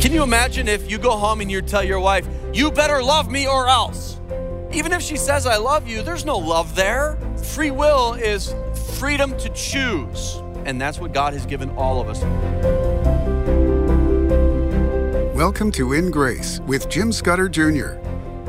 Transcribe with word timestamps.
Can 0.00 0.12
you 0.12 0.22
imagine 0.22 0.68
if 0.68 0.90
you 0.90 0.98
go 0.98 1.16
home 1.16 1.40
and 1.40 1.50
you 1.50 1.62
tell 1.62 1.82
your 1.82 1.98
wife, 1.98 2.28
you 2.52 2.70
better 2.70 3.02
love 3.02 3.30
me 3.30 3.48
or 3.48 3.66
else? 3.66 4.20
Even 4.72 4.92
if 4.92 5.00
she 5.00 5.16
says, 5.16 5.46
I 5.46 5.56
love 5.56 5.88
you, 5.88 6.02
there's 6.02 6.24
no 6.24 6.36
love 6.36 6.76
there. 6.76 7.18
Free 7.36 7.70
will 7.70 8.12
is 8.12 8.54
freedom 8.98 9.36
to 9.38 9.48
choose. 9.48 10.36
And 10.64 10.80
that's 10.80 11.00
what 11.00 11.12
God 11.12 11.32
has 11.32 11.46
given 11.46 11.70
all 11.70 12.00
of 12.00 12.08
us. 12.08 12.20
Welcome 15.34 15.72
to 15.72 15.94
In 15.94 16.10
Grace 16.10 16.60
with 16.66 16.88
Jim 16.88 17.10
Scudder 17.10 17.48
Jr. 17.48 17.98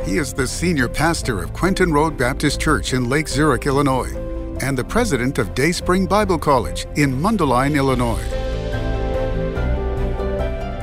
He 0.04 0.18
is 0.18 0.34
the 0.34 0.46
senior 0.46 0.88
pastor 0.88 1.42
of 1.42 1.54
Quentin 1.54 1.92
Road 1.92 2.18
Baptist 2.18 2.60
Church 2.60 2.94
in 2.94 3.10
Lake 3.10 3.28
Zurich, 3.28 3.66
Illinois, 3.66 4.14
and 4.62 4.78
the 4.78 4.84
president 4.84 5.38
of 5.40 5.56
Dayspring 5.56 6.08
Bible 6.08 6.38
College 6.38 6.88
in 6.98 7.14
Mundelein, 7.14 7.76
Illinois. 7.76 8.37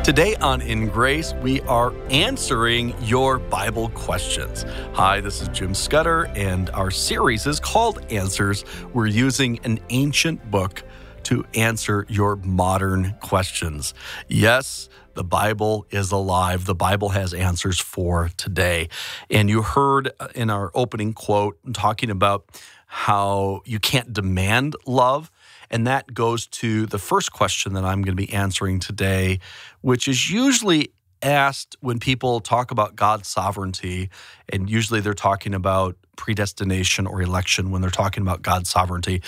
Today 0.05 0.37
on 0.37 0.61
In 0.61 0.89
Grace, 0.89 1.33
we 1.41 1.63
are 1.63 1.95
answering 2.11 2.95
your 3.05 3.39
Bible 3.39 3.89
questions. 3.89 4.67
Hi, 4.93 5.23
this 5.23 5.41
is 5.41 5.49
Jim 5.49 5.73
Scudder, 5.73 6.27
and 6.37 6.69
our 6.71 6.91
series 6.91 7.47
is 7.47 7.59
called 7.59 8.05
Answers. 8.13 8.67
We're 8.93 9.07
using 9.07 9.61
an 9.65 9.81
ancient 9.89 10.51
book 10.51 10.83
to 11.23 11.47
answer 11.55 12.05
your 12.11 12.37
modern 12.37 13.15
questions. 13.23 13.95
Yes, 14.29 14.91
the 15.15 15.25
Bible 15.25 15.87
is 15.91 16.13
alive. 16.13 16.67
The 16.67 16.75
Bible 16.75 17.09
has 17.09 17.33
answers 17.33 17.81
for 17.81 18.29
today. 18.37 18.91
And 19.31 19.49
you 19.49 19.63
heard 19.63 20.13
uh, 20.21 20.29
in 20.35 20.51
our 20.51 20.71
opening 20.75 21.15
quote 21.15 21.57
talking 21.73 22.11
about 22.11 22.45
how 22.87 23.63
you 23.65 23.81
can't 23.81 24.13
demand 24.13 24.77
love. 24.85 25.31
And 25.75 25.89
that 25.89 26.15
goes 26.15 26.47
to 26.47 26.87
the 26.87 27.01
first 27.01 27.33
question 27.33 27.73
that 27.73 27.85
I'm 27.85 28.03
going 28.03 28.17
to 28.17 28.27
be 28.27 28.33
answering 28.33 28.79
today, 28.79 29.41
which 29.81 30.07
is 30.07 30.31
usually 30.31 30.93
asked 31.21 31.77
when 31.81 31.99
people 31.99 32.39
talk 32.39 32.71
about 32.71 32.95
God's 32.95 33.27
sovereignty, 33.27 34.09
and 34.49 34.71
usually 34.71 35.01
they're 35.01 35.15
talking 35.15 35.53
about 35.53 35.97
predestination 36.17 37.07
or 37.07 37.23
election 37.23 37.71
when 37.71 37.81
they're 37.81 37.91
talking 37.91 38.23
about 38.23 38.43
God's 38.43 38.69
sovereignty. 38.69 39.23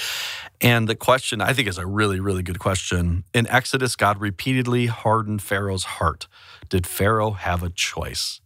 And 0.60 0.88
the 0.88 0.94
question 0.94 1.40
I 1.40 1.52
think 1.52 1.68
is 1.68 1.78
a 1.78 1.86
really, 1.86 2.20
really 2.20 2.42
good 2.42 2.58
question. 2.58 3.24
In 3.34 3.46
Exodus, 3.48 3.96
God 3.96 4.20
repeatedly 4.20 4.86
hardened 4.86 5.42
Pharaoh's 5.42 5.84
heart. 5.84 6.28
Did 6.68 6.86
Pharaoh 6.86 7.32
have 7.32 7.62
a 7.62 7.70
choice? 7.70 8.40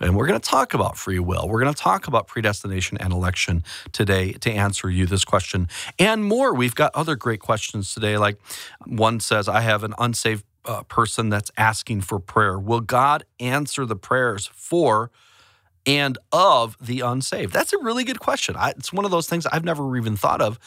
And 0.00 0.16
we're 0.16 0.26
going 0.26 0.40
to 0.40 0.48
talk 0.48 0.74
about 0.74 0.96
free 0.96 1.18
will. 1.18 1.48
We're 1.48 1.60
going 1.60 1.74
to 1.74 1.80
talk 1.80 2.06
about 2.06 2.26
predestination 2.26 2.96
and 2.98 3.12
election 3.12 3.64
today 3.92 4.32
to 4.32 4.50
answer 4.50 4.88
you 4.88 5.06
this 5.06 5.24
question 5.24 5.68
and 5.98 6.24
more. 6.24 6.54
We've 6.54 6.74
got 6.74 6.94
other 6.94 7.16
great 7.16 7.40
questions 7.40 7.92
today. 7.92 8.16
Like 8.16 8.38
one 8.86 9.20
says, 9.20 9.48
I 9.48 9.60
have 9.60 9.84
an 9.84 9.94
unsaved 9.98 10.44
uh, 10.64 10.82
person 10.84 11.28
that's 11.28 11.50
asking 11.56 12.00
for 12.02 12.18
prayer. 12.18 12.58
Will 12.58 12.80
God 12.80 13.24
answer 13.38 13.84
the 13.86 13.96
prayers 13.96 14.50
for 14.52 15.10
and 15.86 16.18
of 16.32 16.76
the 16.80 17.00
unsaved? 17.00 17.52
That's 17.52 17.72
a 17.72 17.78
really 17.78 18.04
good 18.04 18.20
question. 18.20 18.56
I, 18.56 18.70
it's 18.70 18.92
one 18.92 19.04
of 19.04 19.10
those 19.10 19.28
things 19.28 19.46
I've 19.46 19.64
never 19.64 19.96
even 19.96 20.16
thought 20.16 20.40
of. 20.40 20.58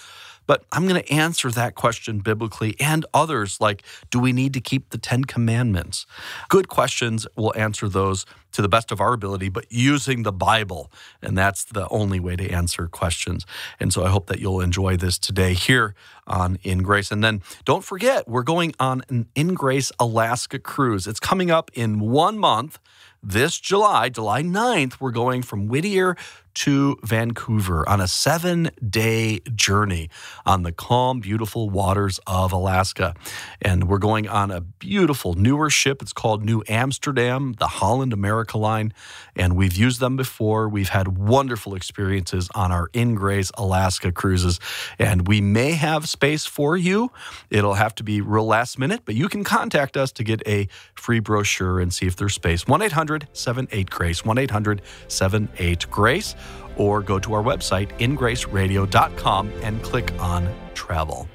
But 0.50 0.64
I'm 0.72 0.88
going 0.88 1.00
to 1.00 1.14
answer 1.14 1.52
that 1.52 1.76
question 1.76 2.22
biblically 2.22 2.76
and 2.80 3.06
others 3.14 3.62
like 3.62 3.84
do 4.10 4.20
we 4.20 4.34
need 4.34 4.52
to 4.56 4.60
keep 4.60 4.90
the 4.90 4.98
10 4.98 5.26
commandments? 5.26 6.08
Good 6.48 6.68
questions. 6.68 7.28
We'll 7.36 7.54
answer 7.56 7.88
those 7.88 8.26
to 8.54 8.64
the 8.64 8.68
best 8.68 8.92
of 8.92 9.00
our 9.00 9.14
ability, 9.14 9.50
but 9.50 9.66
using 9.70 10.24
the 10.24 10.32
Bible. 10.32 10.92
And 11.22 11.38
that's 11.38 11.64
the 11.64 11.88
only 11.90 12.20
way 12.20 12.36
to 12.36 12.50
answer 12.50 12.88
questions. 12.88 13.46
And 13.80 13.94
so 13.94 14.04
I 14.04 14.10
hope 14.10 14.26
that 14.26 14.40
you'll 14.40 14.60
enjoy 14.60 14.98
this 14.98 15.20
today 15.20 15.54
here 15.54 15.94
on 16.26 16.58
In 16.64 16.82
Grace. 16.82 17.12
And 17.12 17.24
then 17.24 17.44
don't 17.64 17.84
forget, 17.84 18.28
we're 18.28 18.42
going 18.42 18.74
on 18.80 19.04
an 19.08 19.28
In 19.36 19.54
Grace 19.54 19.92
Alaska 20.00 20.58
cruise. 20.58 21.06
It's 21.06 21.20
coming 21.20 21.52
up 21.52 21.70
in 21.76 22.00
one 22.00 22.40
month 22.40 22.80
this 23.22 23.60
July, 23.60 24.10
July 24.10 24.44
9th, 24.44 25.00
we're 25.00 25.12
going 25.12 25.42
from 25.42 25.68
Whittier 25.68 26.16
to 26.60 26.98
Vancouver 27.06 27.88
on 27.88 28.02
a 28.02 28.08
seven 28.08 28.70
day 28.86 29.40
journey 29.56 30.10
on 30.46 30.64
the 30.64 30.74
calm, 30.74 31.22
beautiful 31.22 31.70
waters 31.70 32.20
of 32.28 32.52
Alaska. 32.52 33.16
And 33.62 33.88
we're 33.88 33.98
going 33.98 34.28
on 34.28 34.52
a 34.52 34.60
beautiful 34.60 35.36
newer 35.36 35.70
ship. 35.70 36.02
It's 36.02 36.12
called 36.12 36.44
Nieuw 36.44 36.62
Amsterdam, 36.68 37.54
the 37.60 37.68
Holland 37.68 38.12
America 38.12 38.58
line. 38.58 38.94
And 39.38 39.56
we've 39.56 39.78
used 39.78 40.02
them 40.02 40.18
before. 40.18 40.68
We've 40.68 40.90
had 40.90 41.18
wonderful 41.18 41.76
experiences 41.76 42.50
on 42.54 42.74
our 42.74 42.90
In 42.92 43.16
Grace 43.16 43.52
Alaska 43.58 44.12
cruises. 44.12 44.60
And 45.00 45.30
we 45.30 45.40
may 45.40 45.72
have 45.72 46.10
space 46.10 46.46
for 46.46 46.76
you. 46.76 47.10
It'll 47.50 47.76
have 47.76 47.96
to 47.96 48.04
be 48.04 48.20
real 48.20 48.46
last 48.46 48.78
minute, 48.78 49.04
but 49.06 49.16
you 49.16 49.30
can 49.30 49.46
contact 49.46 49.96
us 49.96 50.12
to 50.12 50.26
get 50.26 50.46
a 50.46 50.68
free 50.94 51.22
brochure 51.22 51.80
and 51.80 51.94
see 51.94 52.06
if 52.06 52.18
there's 52.18 52.34
space. 52.34 52.68
1 52.68 52.82
800 52.82 53.30
78 53.32 53.90
Grace, 53.90 54.26
1 54.26 54.38
800 54.38 54.82
78 55.08 55.90
Grace 55.90 56.36
or 56.76 57.02
go 57.02 57.20
to 57.20 57.34
our 57.34 57.44
website, 57.44 57.90
ingraceradio.com, 58.00 59.52
and 59.62 59.82
click 59.84 60.14
on 60.20 60.54
travel. 60.74 61.28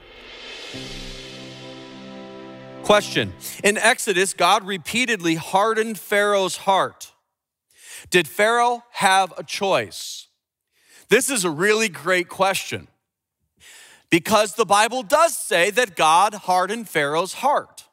Question 2.82 3.32
In 3.62 3.78
Exodus, 3.78 4.34
God 4.34 4.66
repeatedly 4.66 5.36
hardened 5.36 5.98
Pharaoh's 5.98 6.58
heart. 6.58 7.12
Did 8.10 8.28
Pharaoh 8.28 8.84
have 8.92 9.32
a 9.38 9.42
choice? 9.42 10.28
This 11.08 11.30
is 11.30 11.44
a 11.44 11.50
really 11.50 11.88
great 11.88 12.28
question 12.28 12.88
because 14.10 14.54
the 14.54 14.66
Bible 14.66 15.02
does 15.02 15.36
say 15.36 15.70
that 15.70 15.96
God 15.96 16.34
hardened 16.34 16.88
Pharaoh's 16.88 17.34
heart. 17.34 17.84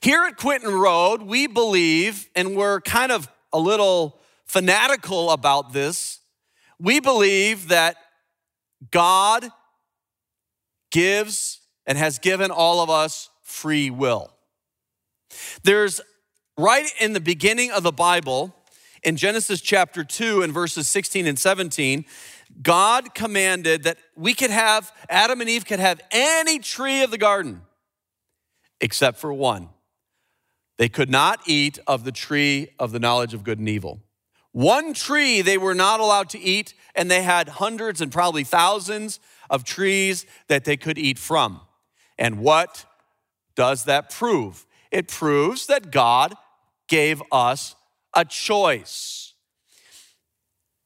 Here 0.00 0.24
at 0.24 0.36
Quentin 0.36 0.72
Road, 0.72 1.22
we 1.22 1.46
believe, 1.46 2.28
and 2.34 2.56
we're 2.56 2.80
kind 2.80 3.12
of 3.12 3.28
a 3.52 3.58
little 3.58 4.19
fanatical 4.50 5.30
about 5.30 5.72
this. 5.72 6.18
We 6.80 6.98
believe 6.98 7.68
that 7.68 7.96
God 8.90 9.48
gives 10.90 11.60
and 11.86 11.96
has 11.96 12.18
given 12.18 12.50
all 12.50 12.80
of 12.80 12.90
us 12.90 13.30
free 13.42 13.90
will. 13.90 14.32
There's 15.62 16.00
right 16.58 16.90
in 16.98 17.12
the 17.12 17.20
beginning 17.20 17.70
of 17.70 17.84
the 17.84 17.92
Bible, 17.92 18.54
in 19.04 19.16
Genesis 19.16 19.60
chapter 19.60 20.02
2 20.02 20.42
and 20.42 20.52
verses 20.52 20.88
16 20.88 21.26
and 21.26 21.38
17, 21.38 22.04
God 22.60 23.14
commanded 23.14 23.84
that 23.84 23.98
we 24.16 24.34
could 24.34 24.50
have, 24.50 24.92
Adam 25.08 25.40
and 25.40 25.48
Eve 25.48 25.64
could 25.64 25.78
have 25.78 26.00
any 26.10 26.58
tree 26.58 27.02
of 27.02 27.12
the 27.12 27.18
garden 27.18 27.62
except 28.80 29.18
for 29.18 29.32
one. 29.32 29.68
They 30.76 30.88
could 30.88 31.10
not 31.10 31.40
eat 31.46 31.78
of 31.86 32.04
the 32.04 32.12
tree 32.12 32.70
of 32.78 32.90
the 32.90 32.98
knowledge 32.98 33.32
of 33.32 33.44
good 33.44 33.58
and 33.58 33.68
evil. 33.68 34.00
One 34.52 34.94
tree 34.94 35.42
they 35.42 35.58
were 35.58 35.74
not 35.74 36.00
allowed 36.00 36.28
to 36.30 36.38
eat, 36.38 36.74
and 36.94 37.10
they 37.10 37.22
had 37.22 37.48
hundreds 37.48 38.00
and 38.00 38.10
probably 38.10 38.44
thousands 38.44 39.20
of 39.48 39.64
trees 39.64 40.26
that 40.48 40.64
they 40.64 40.76
could 40.76 40.98
eat 40.98 41.18
from. 41.18 41.60
And 42.18 42.40
what 42.40 42.84
does 43.54 43.84
that 43.84 44.10
prove? 44.10 44.66
It 44.90 45.08
proves 45.08 45.66
that 45.66 45.90
God 45.90 46.34
gave 46.88 47.22
us 47.30 47.76
a 48.14 48.24
choice. 48.24 49.34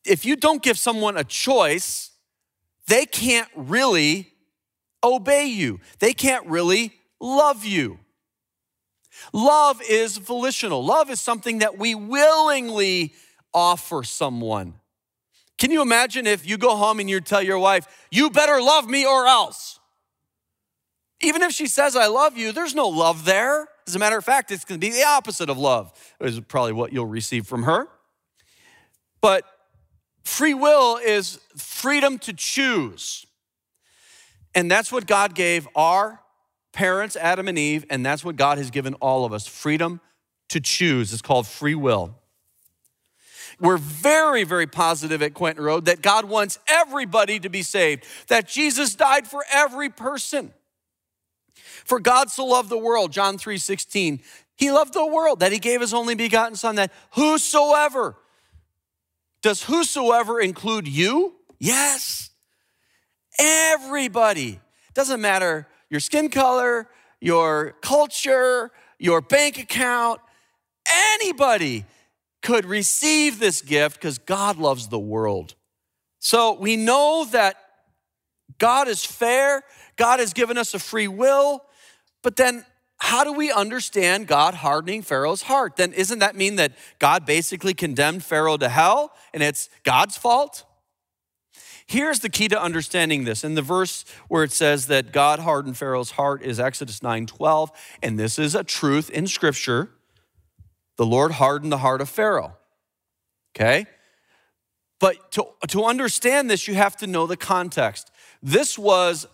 If 0.04 0.26
you 0.26 0.36
don't 0.36 0.62
give 0.62 0.78
someone 0.78 1.16
a 1.16 1.24
choice, 1.24 2.10
they 2.86 3.06
can't 3.06 3.48
really 3.56 4.30
obey 5.02 5.46
you, 5.46 5.80
they 5.98 6.12
can't 6.12 6.46
really 6.46 6.92
love 7.20 7.64
you. 7.64 7.98
Love 9.32 9.80
is 9.88 10.18
volitional. 10.18 10.84
Love 10.84 11.08
is 11.08 11.20
something 11.20 11.58
that 11.58 11.78
we 11.78 11.94
willingly 11.94 13.14
offer 13.54 14.02
someone. 14.02 14.74
Can 15.56 15.70
you 15.70 15.82
imagine 15.82 16.26
if 16.26 16.46
you 16.46 16.58
go 16.58 16.76
home 16.76 17.00
and 17.00 17.08
you 17.08 17.20
tell 17.20 17.42
your 17.42 17.58
wife, 17.58 17.86
you 18.10 18.28
better 18.28 18.60
love 18.60 18.88
me 18.88 19.06
or 19.06 19.26
else? 19.26 19.78
Even 21.22 21.42
if 21.42 21.52
she 21.52 21.66
says, 21.66 21.96
I 21.96 22.06
love 22.06 22.36
you, 22.36 22.52
there's 22.52 22.74
no 22.74 22.88
love 22.88 23.24
there. 23.24 23.68
As 23.86 23.94
a 23.94 23.98
matter 23.98 24.18
of 24.18 24.24
fact, 24.24 24.50
it's 24.50 24.64
to 24.64 24.78
be 24.78 24.90
the 24.90 25.04
opposite 25.04 25.48
of 25.48 25.56
love, 25.56 25.92
is 26.20 26.40
probably 26.40 26.72
what 26.72 26.92
you'll 26.92 27.06
receive 27.06 27.46
from 27.46 27.62
her. 27.62 27.86
But 29.20 29.44
free 30.24 30.54
will 30.54 30.96
is 30.96 31.38
freedom 31.56 32.18
to 32.20 32.32
choose. 32.32 33.26
And 34.54 34.70
that's 34.70 34.92
what 34.92 35.06
God 35.06 35.34
gave 35.34 35.68
our 35.74 36.20
parents, 36.72 37.16
Adam 37.16 37.48
and 37.48 37.58
Eve, 37.58 37.86
and 37.88 38.04
that's 38.04 38.24
what 38.24 38.36
God 38.36 38.58
has 38.58 38.70
given 38.70 38.94
all 38.94 39.24
of 39.24 39.32
us 39.32 39.46
freedom 39.46 40.00
to 40.48 40.60
choose. 40.60 41.12
It's 41.12 41.22
called 41.22 41.46
free 41.46 41.74
will. 41.74 42.18
We're 43.60 43.76
very, 43.76 44.44
very 44.44 44.66
positive 44.66 45.22
at 45.22 45.34
Quentin 45.34 45.62
Road 45.64 45.84
that 45.86 46.02
God 46.02 46.24
wants 46.26 46.58
everybody 46.68 47.38
to 47.40 47.48
be 47.48 47.62
saved, 47.62 48.04
that 48.28 48.48
Jesus 48.48 48.94
died 48.94 49.26
for 49.26 49.44
every 49.52 49.88
person. 49.88 50.52
For 51.84 52.00
God 52.00 52.30
so 52.30 52.46
loved 52.46 52.68
the 52.68 52.78
world, 52.78 53.12
John 53.12 53.38
3 53.38 53.58
16, 53.58 54.20
he 54.56 54.70
loved 54.70 54.94
the 54.94 55.06
world 55.06 55.40
that 55.40 55.52
he 55.52 55.58
gave 55.58 55.80
his 55.80 55.92
only 55.92 56.14
begotten 56.14 56.56
Son, 56.56 56.76
that 56.76 56.92
whosoever, 57.12 58.16
does 59.42 59.64
whosoever 59.64 60.40
include 60.40 60.88
you? 60.88 61.34
Yes. 61.58 62.30
Everybody. 63.38 64.60
Doesn't 64.94 65.20
matter 65.20 65.68
your 65.90 66.00
skin 66.00 66.30
color, 66.30 66.88
your 67.20 67.72
culture, 67.80 68.70
your 68.98 69.20
bank 69.20 69.58
account. 69.58 70.20
Anybody 70.86 71.84
could 72.44 72.66
receive 72.66 73.40
this 73.40 73.62
gift 73.62 73.96
because 73.96 74.18
God 74.18 74.58
loves 74.58 74.88
the 74.88 74.98
world. 74.98 75.54
So 76.20 76.52
we 76.52 76.76
know 76.76 77.26
that 77.32 77.56
God 78.58 78.86
is 78.86 79.04
fair, 79.04 79.62
God 79.96 80.20
has 80.20 80.34
given 80.34 80.58
us 80.58 80.74
a 80.74 80.78
free 80.78 81.08
will, 81.08 81.64
but 82.22 82.36
then 82.36 82.64
how 82.98 83.24
do 83.24 83.32
we 83.32 83.50
understand 83.50 84.26
God 84.26 84.54
hardening 84.54 85.02
Pharaoh's 85.02 85.42
heart? 85.42 85.76
Then 85.76 85.92
isn't 85.94 86.18
that 86.20 86.36
mean 86.36 86.56
that 86.56 86.72
God 86.98 87.26
basically 87.26 87.72
condemned 87.72 88.22
Pharaoh 88.22 88.58
to 88.58 88.68
hell 88.68 89.12
and 89.32 89.42
it's 89.42 89.70
God's 89.82 90.16
fault? 90.16 90.64
Here's 91.86 92.20
the 92.20 92.30
key 92.30 92.48
to 92.48 92.60
understanding 92.60 93.24
this. 93.24 93.42
In 93.42 93.54
the 93.54 93.62
verse 93.62 94.04
where 94.28 94.44
it 94.44 94.52
says 94.52 94.86
that 94.86 95.12
God 95.12 95.38
hardened 95.38 95.76
Pharaoh's 95.76 96.12
heart 96.12 96.42
is 96.42 96.60
Exodus 96.60 97.00
9:12, 97.00 97.70
and 98.02 98.18
this 98.18 98.38
is 98.38 98.54
a 98.54 98.64
truth 98.64 99.10
in 99.10 99.26
scripture. 99.26 99.90
The 100.96 101.06
Lord 101.06 101.32
hardened 101.32 101.72
the 101.72 101.78
heart 101.78 102.00
of 102.00 102.08
Pharaoh. 102.08 102.56
Okay? 103.54 103.86
But 105.00 105.32
to, 105.32 105.46
to 105.68 105.84
understand 105.84 106.48
this, 106.48 106.66
you 106.66 106.74
have 106.74 106.96
to 106.98 107.06
know 107.06 107.26
the 107.26 107.36
context. 107.36 108.10
This 108.42 108.78
was 108.78 109.26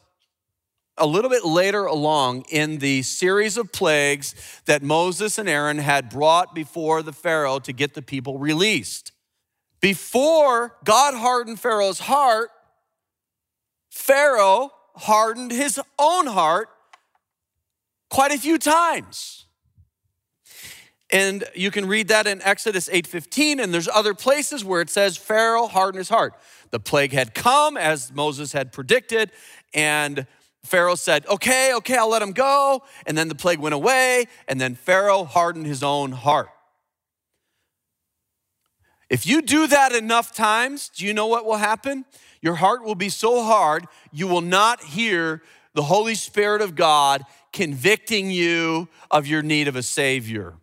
a 0.97 1.07
little 1.07 1.31
bit 1.31 1.45
later 1.45 1.87
along 1.87 2.45
in 2.51 2.79
the 2.79 3.03
series 3.03 3.57
of 3.57 3.73
plagues 3.73 4.35
that 4.67 4.83
Moses 4.83 5.39
and 5.39 5.49
Aaron 5.49 5.79
had 5.79 6.11
brought 6.11 6.55
before 6.55 7.03
the 7.03 7.12
Pharaoh 7.12 7.59
to 7.61 7.73
get 7.73 7.95
the 7.95 8.03
people 8.03 8.39
released. 8.39 9.13
Before 9.81 10.77
God 10.85 11.15
hardened 11.15 11.59
Pharaoh's 11.59 12.01
heart, 12.01 12.51
Pharaoh 13.89 14.71
hardened 14.97 15.53
his 15.53 15.81
own 15.99 16.27
heart 16.27 16.69
quite 18.11 18.33
a 18.33 18.39
few 18.39 18.59
times. 18.59 19.47
And 21.12 21.45
you 21.55 21.71
can 21.71 21.87
read 21.87 22.09
that 22.09 22.27
in 22.27 22.41
Exodus 22.43 22.89
8:15 22.89 23.61
and 23.61 23.75
there's 23.75 23.89
other 23.89 24.15
places 24.15 24.65
where 24.65 24.81
it 24.81 24.91
says 24.91 25.17
Pharaoh 25.17 25.67
hardened 25.67 25.99
his 25.99 26.09
heart. 26.09 26.35
The 26.71 26.81
plague 26.81 27.12
had 27.12 27.35
come 27.35 27.77
as 27.77 28.12
Moses 28.12 28.53
had 28.53 28.73
predicted 28.73 29.33
and 29.75 30.27
Pharaoh 30.65 30.95
said, 30.95 31.27
Okay, 31.27 31.75
okay, 31.75 31.97
I'll 31.97 32.11
let 32.11 32.23
him 32.23 32.33
go. 32.33 32.83
And 33.07 33.17
then 33.17 33.29
the 33.29 33.35
plague 33.35 33.59
went 33.59 33.75
away, 33.75 34.27
and 34.47 34.61
then 34.61 34.75
Pharaoh 34.75 35.25
hardened 35.25 35.67
his 35.67 35.83
own 35.83 36.12
heart. 36.12 36.51
If 39.09 39.27
you 39.27 39.43
do 39.43 39.67
that 39.67 39.93
enough 39.93 40.33
times, 40.33 40.91
do 40.95 41.05
you 41.05 41.13
know 41.13 41.27
what 41.27 41.45
will 41.45 41.56
happen? 41.56 42.05
Your 42.43 42.55
heart 42.55 42.85
will 42.85 42.95
be 42.95 43.09
so 43.09 43.43
hard, 43.43 43.87
you 44.13 44.29
will 44.29 44.41
not 44.41 44.83
hear 44.83 45.43
the 45.75 45.83
Holy 45.83 46.15
Spirit 46.15 46.63
of 46.63 46.75
God 46.75 47.25
convicting 47.53 48.31
you 48.31 48.89
of 49.11 49.27
your 49.27 49.43
need 49.43 49.69
of 49.69 49.77
a 49.77 49.83
Savior. 49.83 50.55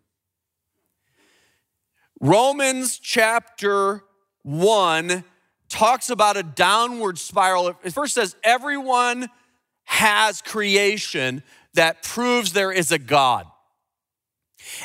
Romans 2.20 2.98
chapter 2.98 4.04
1 4.44 5.24
talks 5.70 6.10
about 6.10 6.38
a 6.38 6.44
downward 6.44 7.18
spiral. 7.20 7.76
It 7.84 7.92
first 7.92 8.14
says, 8.14 8.36
Everyone 8.44 9.30
has 9.86 10.42
creation 10.42 11.44
that 11.74 12.02
proves 12.04 12.54
there 12.54 12.72
is 12.72 12.92
a 12.92 13.00
God. 13.00 13.46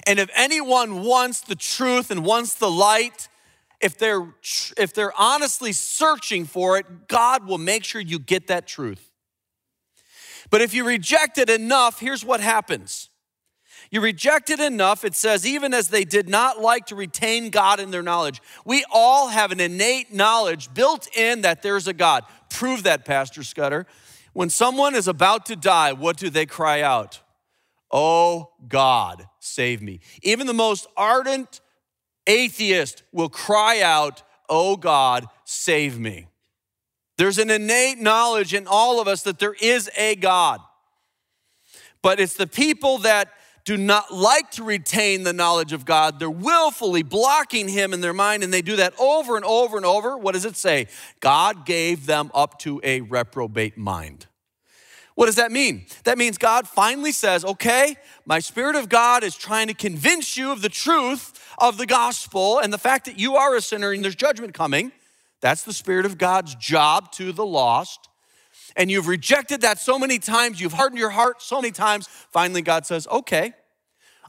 And 0.07 0.19
if 0.19 0.31
anyone 0.35 1.03
wants 1.03 1.41
the 1.41 1.57
truth 1.57 2.11
and 2.11 2.25
wants 2.25 2.55
the 2.55 2.71
light, 2.71 3.29
if 3.81 3.99
they're 3.99 4.27
if 4.77 4.95
they're 4.95 5.19
honestly 5.19 5.73
searching 5.73 6.45
for 6.45 6.79
it, 6.79 7.09
God 7.09 7.47
will 7.47 7.59
make 7.59 7.83
sure 7.83 8.01
you 8.01 8.19
get 8.19 8.47
that 8.47 8.69
truth. 8.69 9.11
But 10.51 10.61
if 10.61 10.75
you 10.75 10.85
reject 10.85 11.39
it 11.39 11.51
enough, 11.51 11.99
here's 11.99 12.25
what 12.25 12.41
happens. 12.41 13.09
You 13.93 14.01
reject 14.01 14.49
it 14.49 14.59
enough, 14.59 15.05
it 15.05 15.15
says, 15.15 15.47
even 15.47 15.75
as 15.75 15.89
they 15.89 16.05
did 16.05 16.27
not 16.27 16.63
like 16.63 16.87
to 16.87 16.97
retain 16.97 17.51
God 17.51 17.79
in 17.79 17.91
their 17.91 18.03
knowledge. 18.03 18.41
We 18.65 18.87
all 18.91 19.29
have 19.29 19.53
an 19.53 19.61
innate 19.61 20.11
knowledge 20.15 20.73
built 20.73 21.15
in 21.15 21.43
that 21.43 21.63
there's 21.63 21.87
a 21.87 21.93
God. 21.93 22.25
Prove 22.49 22.85
that, 22.85 23.05
Pastor 23.05 23.43
Scudder. 23.43 23.87
When 24.33 24.49
someone 24.49 24.95
is 24.95 25.09
about 25.09 25.45
to 25.47 25.57
die, 25.57 25.93
what 25.93 26.17
do 26.17 26.31
they 26.31 26.47
cry 26.47 26.81
out? 26.81 27.21
Oh 27.91 28.53
God, 28.67 29.29
save 29.41 29.83
me. 29.83 30.01
Even 30.23 30.47
the 30.47 30.55
most 30.55 30.87
ardent 30.97 31.61
atheist 32.27 33.03
will 33.13 33.29
cry 33.29 33.83
out, 33.83 34.23
Oh 34.49 34.77
God, 34.79 35.27
save 35.45 35.99
me. 35.99 36.29
There's 37.19 37.37
an 37.37 37.51
innate 37.51 37.99
knowledge 37.99 38.55
in 38.55 38.67
all 38.67 39.03
of 39.03 39.07
us 39.07 39.23
that 39.25 39.39
there 39.39 39.55
is 39.61 39.91
a 39.99 40.17
God. 40.17 40.61
But 42.01 42.21
it's 42.21 42.35
the 42.35 42.47
people 42.47 42.99
that 42.99 43.29
do 43.65 43.77
not 43.77 44.13
like 44.13 44.51
to 44.53 44.65
retain 44.65 45.23
the 45.23 45.33
knowledge 45.33 45.73
of 45.73 45.85
God. 45.85 46.19
They're 46.19 46.31
willfully 46.31 47.03
blocking 47.03 47.69
Him 47.69 47.93
in 47.93 48.01
their 48.01 48.13
mind, 48.13 48.43
and 48.43 48.53
they 48.53 48.63
do 48.63 48.77
that 48.77 48.95
over 48.99 49.37
and 49.37 49.45
over 49.45 49.77
and 49.77 49.87
over. 49.87 50.17
What 50.17 50.33
does 50.33 50.45
it 50.45 50.57
say? 50.57 50.89
God 51.21 51.65
gave 51.65 52.07
them 52.07 52.31
up 52.35 52.59
to 52.61 52.81
a 52.83 53.03
reprobate 53.03 53.79
mind. 53.79 54.27
What 55.15 55.27
does 55.27 55.37
that 55.37 55.53
mean? 55.53 55.87
That 56.05 56.17
means 56.17 56.39
God 56.39 56.67
finally 56.67 57.13
says, 57.13 57.45
okay, 57.45 57.97
my 58.25 58.39
Spirit 58.39 58.77
of 58.77 58.89
God 58.89 59.23
is 59.23 59.37
trying 59.37 59.67
to 59.69 59.75
convince 59.75 60.37
you 60.37 60.51
of 60.51 60.63
the 60.63 60.69
truth 60.71 61.39
of 61.59 61.77
the 61.77 61.87
gospel 61.87 62.59
and 62.59 62.73
the 62.73 62.79
fact 62.79 63.05
that 63.05 63.19
you 63.19 63.37
are 63.37 63.55
a 63.55 63.61
sinner 63.61 63.93
and 63.93 64.03
there's 64.03 64.15
judgment 64.15 64.55
coming. 64.55 64.91
That's 65.41 65.65
the 65.65 65.73
Spirit 65.73 66.07
of 66.07 66.19
God's 66.19 66.55
job 66.55 67.13
to 67.13 67.33
the 67.33 67.45
lost 67.45 68.09
and 68.77 68.91
you've 68.91 69.09
rejected 69.09 69.61
that 69.63 69.79
so 69.79 69.99
many 69.99 70.19
times, 70.19 70.61
you've 70.61 70.73
hardened 70.73 70.99
your 70.99 71.11
heart 71.11 71.43
so 71.43 71.61
many 71.61 71.73
times, 71.73 72.09
finally 72.09 72.63
God 72.63 72.87
says, 72.87 73.07
okay, 73.09 73.53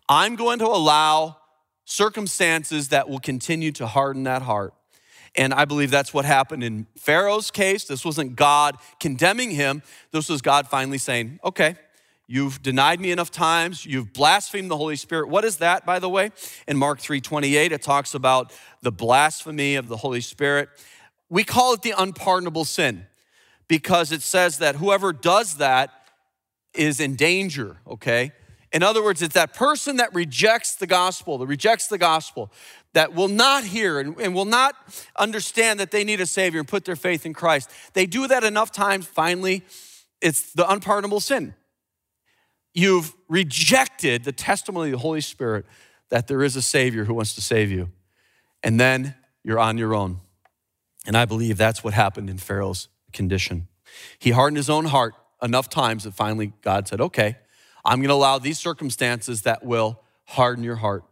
I'm 0.09 0.35
going 0.35 0.59
to 0.59 0.67
allow 0.67 1.37
circumstances 1.85 2.89
that 2.89 3.09
will 3.09 3.19
continue 3.19 3.71
to 3.73 3.87
harden 3.87 4.23
that 4.23 4.41
heart. 4.41 4.73
And 5.35 5.53
I 5.53 5.65
believe 5.65 5.89
that's 5.89 6.13
what 6.13 6.25
happened 6.25 6.63
in 6.63 6.87
Pharaoh's 6.97 7.49
case. 7.49 7.85
This 7.85 8.05
wasn't 8.05 8.35
God 8.35 8.77
condemning 8.99 9.51
him. 9.51 9.81
This 10.11 10.29
was 10.29 10.41
God 10.41 10.67
finally 10.67 10.99
saying, 10.99 11.39
okay, 11.43 11.75
you've 12.27 12.61
denied 12.61 12.99
me 12.99 13.11
enough 13.11 13.31
times. 13.31 13.85
You've 13.85 14.13
blasphemed 14.13 14.69
the 14.69 14.77
Holy 14.77 14.95
Spirit. 14.95 15.29
What 15.29 15.43
is 15.43 15.57
that, 15.57 15.85
by 15.85 15.99
the 15.99 16.09
way? 16.09 16.31
In 16.67 16.77
Mark 16.77 16.99
3.28, 16.99 17.71
it 17.71 17.81
talks 17.81 18.13
about 18.13 18.53
the 18.81 18.91
blasphemy 18.91 19.75
of 19.75 19.87
the 19.87 19.97
Holy 19.97 20.21
Spirit. 20.21 20.69
We 21.29 21.43
call 21.43 21.73
it 21.73 21.81
the 21.81 21.95
unpardonable 21.97 22.65
sin 22.65 23.07
because 23.67 24.11
it 24.11 24.21
says 24.21 24.59
that 24.59 24.75
whoever 24.75 25.13
does 25.13 25.57
that 25.57 25.91
is 26.73 26.99
in 26.99 27.15
danger, 27.15 27.77
okay? 27.87 28.31
In 28.71 28.81
other 28.81 29.03
words, 29.03 29.21
it's 29.21 29.35
that 29.35 29.53
person 29.53 29.97
that 29.97 30.13
rejects 30.15 30.75
the 30.75 30.87
gospel, 30.87 31.37
that 31.37 31.45
rejects 31.45 31.87
the 31.87 31.99
gospel, 31.99 32.51
that 32.93 33.13
will 33.13 33.27
not 33.27 33.63
hear 33.63 33.99
and, 33.99 34.19
and, 34.19 34.33
will 34.33 34.45
not 34.45 34.75
understand 35.15 35.79
that 35.79 35.91
they 35.91 36.03
need 36.03 36.19
a 36.19 36.25
Savior 36.25 36.59
and 36.59 36.67
put 36.67 36.83
their 36.83 36.95
faith 36.95 37.25
in 37.25 37.33
Christ. 37.33 37.69
They 37.93 38.07
do 38.07 38.27
that 38.27 38.43
enough 38.43 38.71
times, 38.71 39.05
finally, 39.05 39.63
it's 40.21 40.53
the 40.53 40.69
unpardonable 40.69 41.19
sin. 41.19 41.53
You've 42.73 43.13
rejected 43.27 44.23
the 44.23 44.31
testimony 44.31 44.89
of 44.89 44.93
the 44.93 44.97
Holy 44.99 45.21
Spirit 45.21 45.65
that 46.09 46.27
there 46.27 46.41
is 46.41 46.55
a 46.55 46.61
Savior 46.61 47.05
who 47.05 47.13
wants 47.13 47.35
to 47.35 47.41
save 47.41 47.69
you. 47.69 47.91
And 48.63 48.79
then 48.79 49.15
you're 49.43 49.59
on 49.59 49.77
your 49.77 49.93
own. 49.93 50.21
And 51.05 51.15
I 51.15 51.25
believe 51.25 51.57
that's 51.57 51.83
what 51.83 51.93
happened 51.93 52.29
in 52.29 52.37
Pharaoh's 52.37 52.87
condition. 53.13 53.67
He 54.19 54.31
hardened 54.31 54.57
his 54.57 54.69
own 54.69 54.85
heart 54.85 55.13
enough 55.41 55.69
times 55.69 56.03
that 56.03 56.13
finally 56.13 56.53
God 56.61 56.87
said, 56.87 57.01
okay, 57.01 57.37
I'm 57.85 57.99
going 57.99 58.09
to 58.09 58.13
allow 58.13 58.39
these 58.39 58.59
circumstances 58.59 59.41
that 59.43 59.63
will 59.63 60.01
harden 60.25 60.63
your 60.63 60.77
heart. 60.77 61.03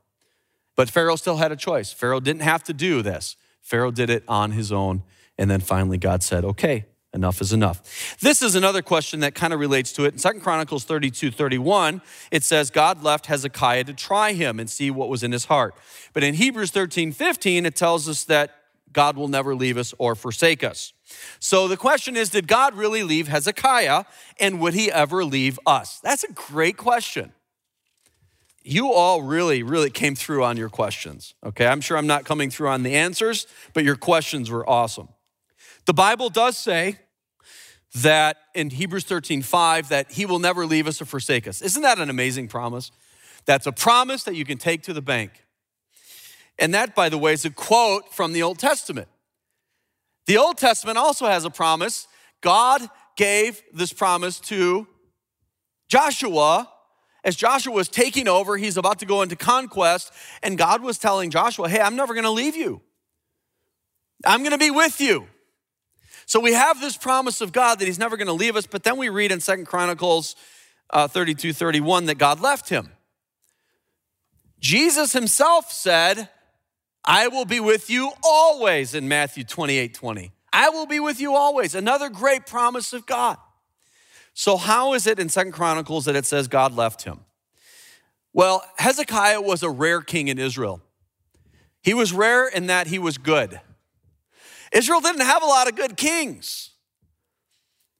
But 0.75 0.89
Pharaoh 0.89 1.17
still 1.17 1.37
had 1.37 1.51
a 1.51 1.55
choice. 1.55 1.91
Pharaoh 1.91 2.19
didn't 2.19 2.43
have 2.43 2.63
to 2.63 2.73
do 2.73 3.01
this, 3.01 3.35
Pharaoh 3.61 3.91
did 3.91 4.09
it 4.09 4.23
on 4.27 4.51
his 4.51 4.71
own. 4.71 5.03
And 5.37 5.49
then 5.49 5.61
finally, 5.61 5.97
God 5.97 6.21
said, 6.21 6.45
okay, 6.45 6.85
enough 7.13 7.41
is 7.41 7.51
enough. 7.51 8.17
This 8.19 8.41
is 8.41 8.55
another 8.55 8.81
question 8.81 9.21
that 9.21 9.33
kind 9.33 9.53
of 9.53 9.59
relates 9.59 9.91
to 9.93 10.05
it. 10.05 10.13
In 10.13 10.19
Second 10.19 10.41
Chronicles 10.41 10.83
32 10.83 11.31
31, 11.31 12.01
it 12.31 12.43
says, 12.43 12.69
God 12.69 13.03
left 13.03 13.25
Hezekiah 13.25 13.85
to 13.85 13.93
try 13.93 14.33
him 14.33 14.59
and 14.59 14.69
see 14.69 14.91
what 14.91 15.09
was 15.09 15.23
in 15.23 15.31
his 15.31 15.45
heart. 15.45 15.75
But 16.13 16.23
in 16.23 16.35
Hebrews 16.35 16.71
13 16.71 17.11
15, 17.11 17.65
it 17.65 17.75
tells 17.75 18.07
us 18.07 18.23
that 18.25 18.55
God 18.91 19.15
will 19.15 19.27
never 19.27 19.55
leave 19.55 19.77
us 19.77 19.93
or 19.97 20.15
forsake 20.15 20.63
us. 20.63 20.93
So 21.39 21.67
the 21.67 21.77
question 21.77 22.15
is 22.15 22.29
Did 22.29 22.47
God 22.47 22.75
really 22.75 23.03
leave 23.03 23.27
Hezekiah 23.27 24.05
and 24.39 24.59
would 24.59 24.73
he 24.73 24.91
ever 24.91 25.23
leave 25.25 25.59
us? 25.65 25.99
That's 25.99 26.23
a 26.23 26.31
great 26.31 26.77
question. 26.77 27.33
You 28.63 28.93
all 28.93 29.23
really, 29.23 29.63
really 29.63 29.89
came 29.89 30.15
through 30.15 30.43
on 30.43 30.55
your 30.55 30.69
questions. 30.69 31.33
Okay, 31.43 31.65
I'm 31.65 31.81
sure 31.81 31.97
I'm 31.97 32.07
not 32.07 32.25
coming 32.25 32.51
through 32.51 32.69
on 32.69 32.83
the 32.83 32.95
answers, 32.95 33.47
but 33.73 33.83
your 33.83 33.95
questions 33.95 34.51
were 34.51 34.67
awesome. 34.69 35.09
The 35.85 35.93
Bible 35.93 36.29
does 36.29 36.57
say 36.57 36.99
that 37.95 38.37
in 38.53 38.69
Hebrews 38.69 39.03
13, 39.03 39.41
5, 39.41 39.89
that 39.89 40.11
he 40.11 40.25
will 40.25 40.39
never 40.39 40.65
leave 40.65 40.87
us 40.87 41.01
or 41.01 41.05
forsake 41.05 41.47
us. 41.47 41.61
Isn't 41.61 41.81
that 41.81 41.99
an 41.99 42.09
amazing 42.09 42.47
promise? 42.47 42.91
That's 43.45 43.65
a 43.65 43.71
promise 43.71 44.23
that 44.23 44.35
you 44.35 44.45
can 44.45 44.57
take 44.57 44.83
to 44.83 44.93
the 44.93 45.01
bank. 45.01 45.31
And 46.59 46.73
that, 46.73 46.93
by 46.93 47.09
the 47.09 47.17
way, 47.17 47.33
is 47.33 47.43
a 47.43 47.49
quote 47.49 48.13
from 48.13 48.33
the 48.33 48.43
Old 48.43 48.59
Testament. 48.59 49.07
The 50.27 50.37
Old 50.37 50.57
Testament 50.57 50.97
also 50.97 51.25
has 51.27 51.45
a 51.45 51.49
promise. 51.49 52.07
God 52.41 52.81
gave 53.17 53.61
this 53.73 53.93
promise 53.93 54.39
to 54.41 54.87
Joshua 55.87 56.69
as 57.23 57.35
Joshua 57.35 57.73
was 57.73 57.87
taking 57.87 58.27
over, 58.27 58.57
he's 58.57 58.77
about 58.77 58.99
to 58.99 59.05
go 59.05 59.21
into 59.21 59.35
conquest, 59.35 60.11
and 60.41 60.57
God 60.57 60.81
was 60.81 60.97
telling 60.97 61.29
Joshua, 61.29 61.69
Hey, 61.69 61.79
I'm 61.79 61.95
never 61.95 62.13
going 62.13 62.23
to 62.23 62.31
leave 62.31 62.55
you. 62.55 62.81
I'm 64.25 64.39
going 64.39 64.51
to 64.51 64.57
be 64.57 64.71
with 64.71 64.99
you. 64.99 65.27
So 66.25 66.39
we 66.39 66.53
have 66.53 66.79
this 66.79 66.97
promise 66.97 67.41
of 67.41 67.51
God 67.51 67.79
that 67.79 67.85
he's 67.85 67.99
never 67.99 68.17
going 68.17 68.27
to 68.27 68.33
leave 68.33 68.55
us, 68.55 68.65
but 68.65 68.83
then 68.83 68.97
we 68.97 69.09
read 69.09 69.31
in 69.31 69.39
Second 69.39 69.65
Chronicles 69.65 70.35
uh, 70.89 71.07
32 71.07 71.53
31 71.53 72.05
that 72.05 72.17
God 72.17 72.39
left 72.39 72.69
him. 72.69 72.91
Jesus 74.59 75.13
himself 75.13 75.71
said, 75.71 76.29
I 77.03 77.27
will 77.27 77.45
be 77.45 77.59
with 77.59 77.89
you 77.89 78.11
always 78.23 78.93
in 78.93 79.07
Matthew 79.07 79.43
28 79.43 79.93
20. 79.93 80.31
I 80.53 80.69
will 80.69 80.85
be 80.85 80.99
with 80.99 81.19
you 81.19 81.35
always. 81.35 81.75
Another 81.75 82.09
great 82.09 82.45
promise 82.45 82.93
of 82.93 83.05
God. 83.05 83.37
So, 84.33 84.57
how 84.57 84.93
is 84.93 85.07
it 85.07 85.19
in 85.19 85.29
Second 85.29 85.53
Chronicles 85.53 86.05
that 86.05 86.15
it 86.15 86.25
says 86.25 86.47
God 86.47 86.73
left 86.73 87.03
him? 87.03 87.21
Well, 88.33 88.63
Hezekiah 88.77 89.41
was 89.41 89.63
a 89.63 89.69
rare 89.69 90.01
king 90.01 90.27
in 90.27 90.39
Israel. 90.39 90.81
He 91.81 91.93
was 91.93 92.13
rare 92.13 92.47
in 92.47 92.67
that 92.67 92.87
he 92.87 92.99
was 92.99 93.17
good. 93.17 93.59
Israel 94.71 95.01
didn't 95.01 95.21
have 95.21 95.43
a 95.43 95.47
lot 95.47 95.67
of 95.67 95.75
good 95.75 95.97
kings. 95.97 96.69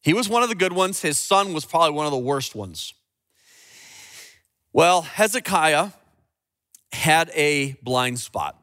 He 0.01 0.13
was 0.13 0.29
one 0.29 0.41
of 0.41 0.50
the 0.50 0.55
good 0.55 0.74
ones. 0.74 1.01
His 1.01 1.17
son 1.17 1.53
was 1.53 1.65
probably 1.65 1.91
one 1.91 2.05
of 2.05 2.12
the 2.12 2.17
worst 2.17 2.55
ones. 2.55 2.93
Well, 4.74 5.01
Hezekiah 5.01 5.89
had 6.93 7.29
a 7.34 7.74
blind 7.84 8.20
spot. 8.20 8.61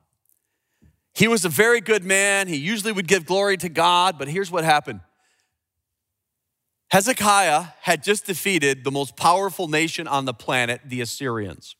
He 1.18 1.26
was 1.26 1.44
a 1.44 1.48
very 1.48 1.80
good 1.80 2.04
man. 2.04 2.46
He 2.46 2.54
usually 2.54 2.92
would 2.92 3.08
give 3.08 3.26
glory 3.26 3.56
to 3.56 3.68
God, 3.68 4.20
but 4.20 4.28
here's 4.28 4.52
what 4.52 4.62
happened 4.62 5.00
Hezekiah 6.92 7.64
had 7.80 8.04
just 8.04 8.24
defeated 8.24 8.84
the 8.84 8.92
most 8.92 9.16
powerful 9.16 9.66
nation 9.66 10.06
on 10.06 10.26
the 10.26 10.32
planet, 10.32 10.80
the 10.86 11.00
Assyrians. 11.00 11.74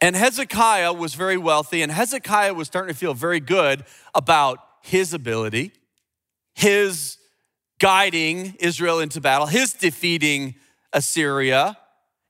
And 0.00 0.16
Hezekiah 0.16 0.92
was 0.92 1.14
very 1.14 1.36
wealthy, 1.36 1.80
and 1.80 1.92
Hezekiah 1.92 2.52
was 2.52 2.66
starting 2.66 2.92
to 2.92 2.98
feel 2.98 3.14
very 3.14 3.38
good 3.38 3.84
about 4.12 4.58
his 4.82 5.14
ability, 5.14 5.70
his 6.56 7.16
guiding 7.78 8.56
Israel 8.58 8.98
into 8.98 9.20
battle, 9.20 9.46
his 9.46 9.72
defeating 9.72 10.56
Assyria, 10.92 11.78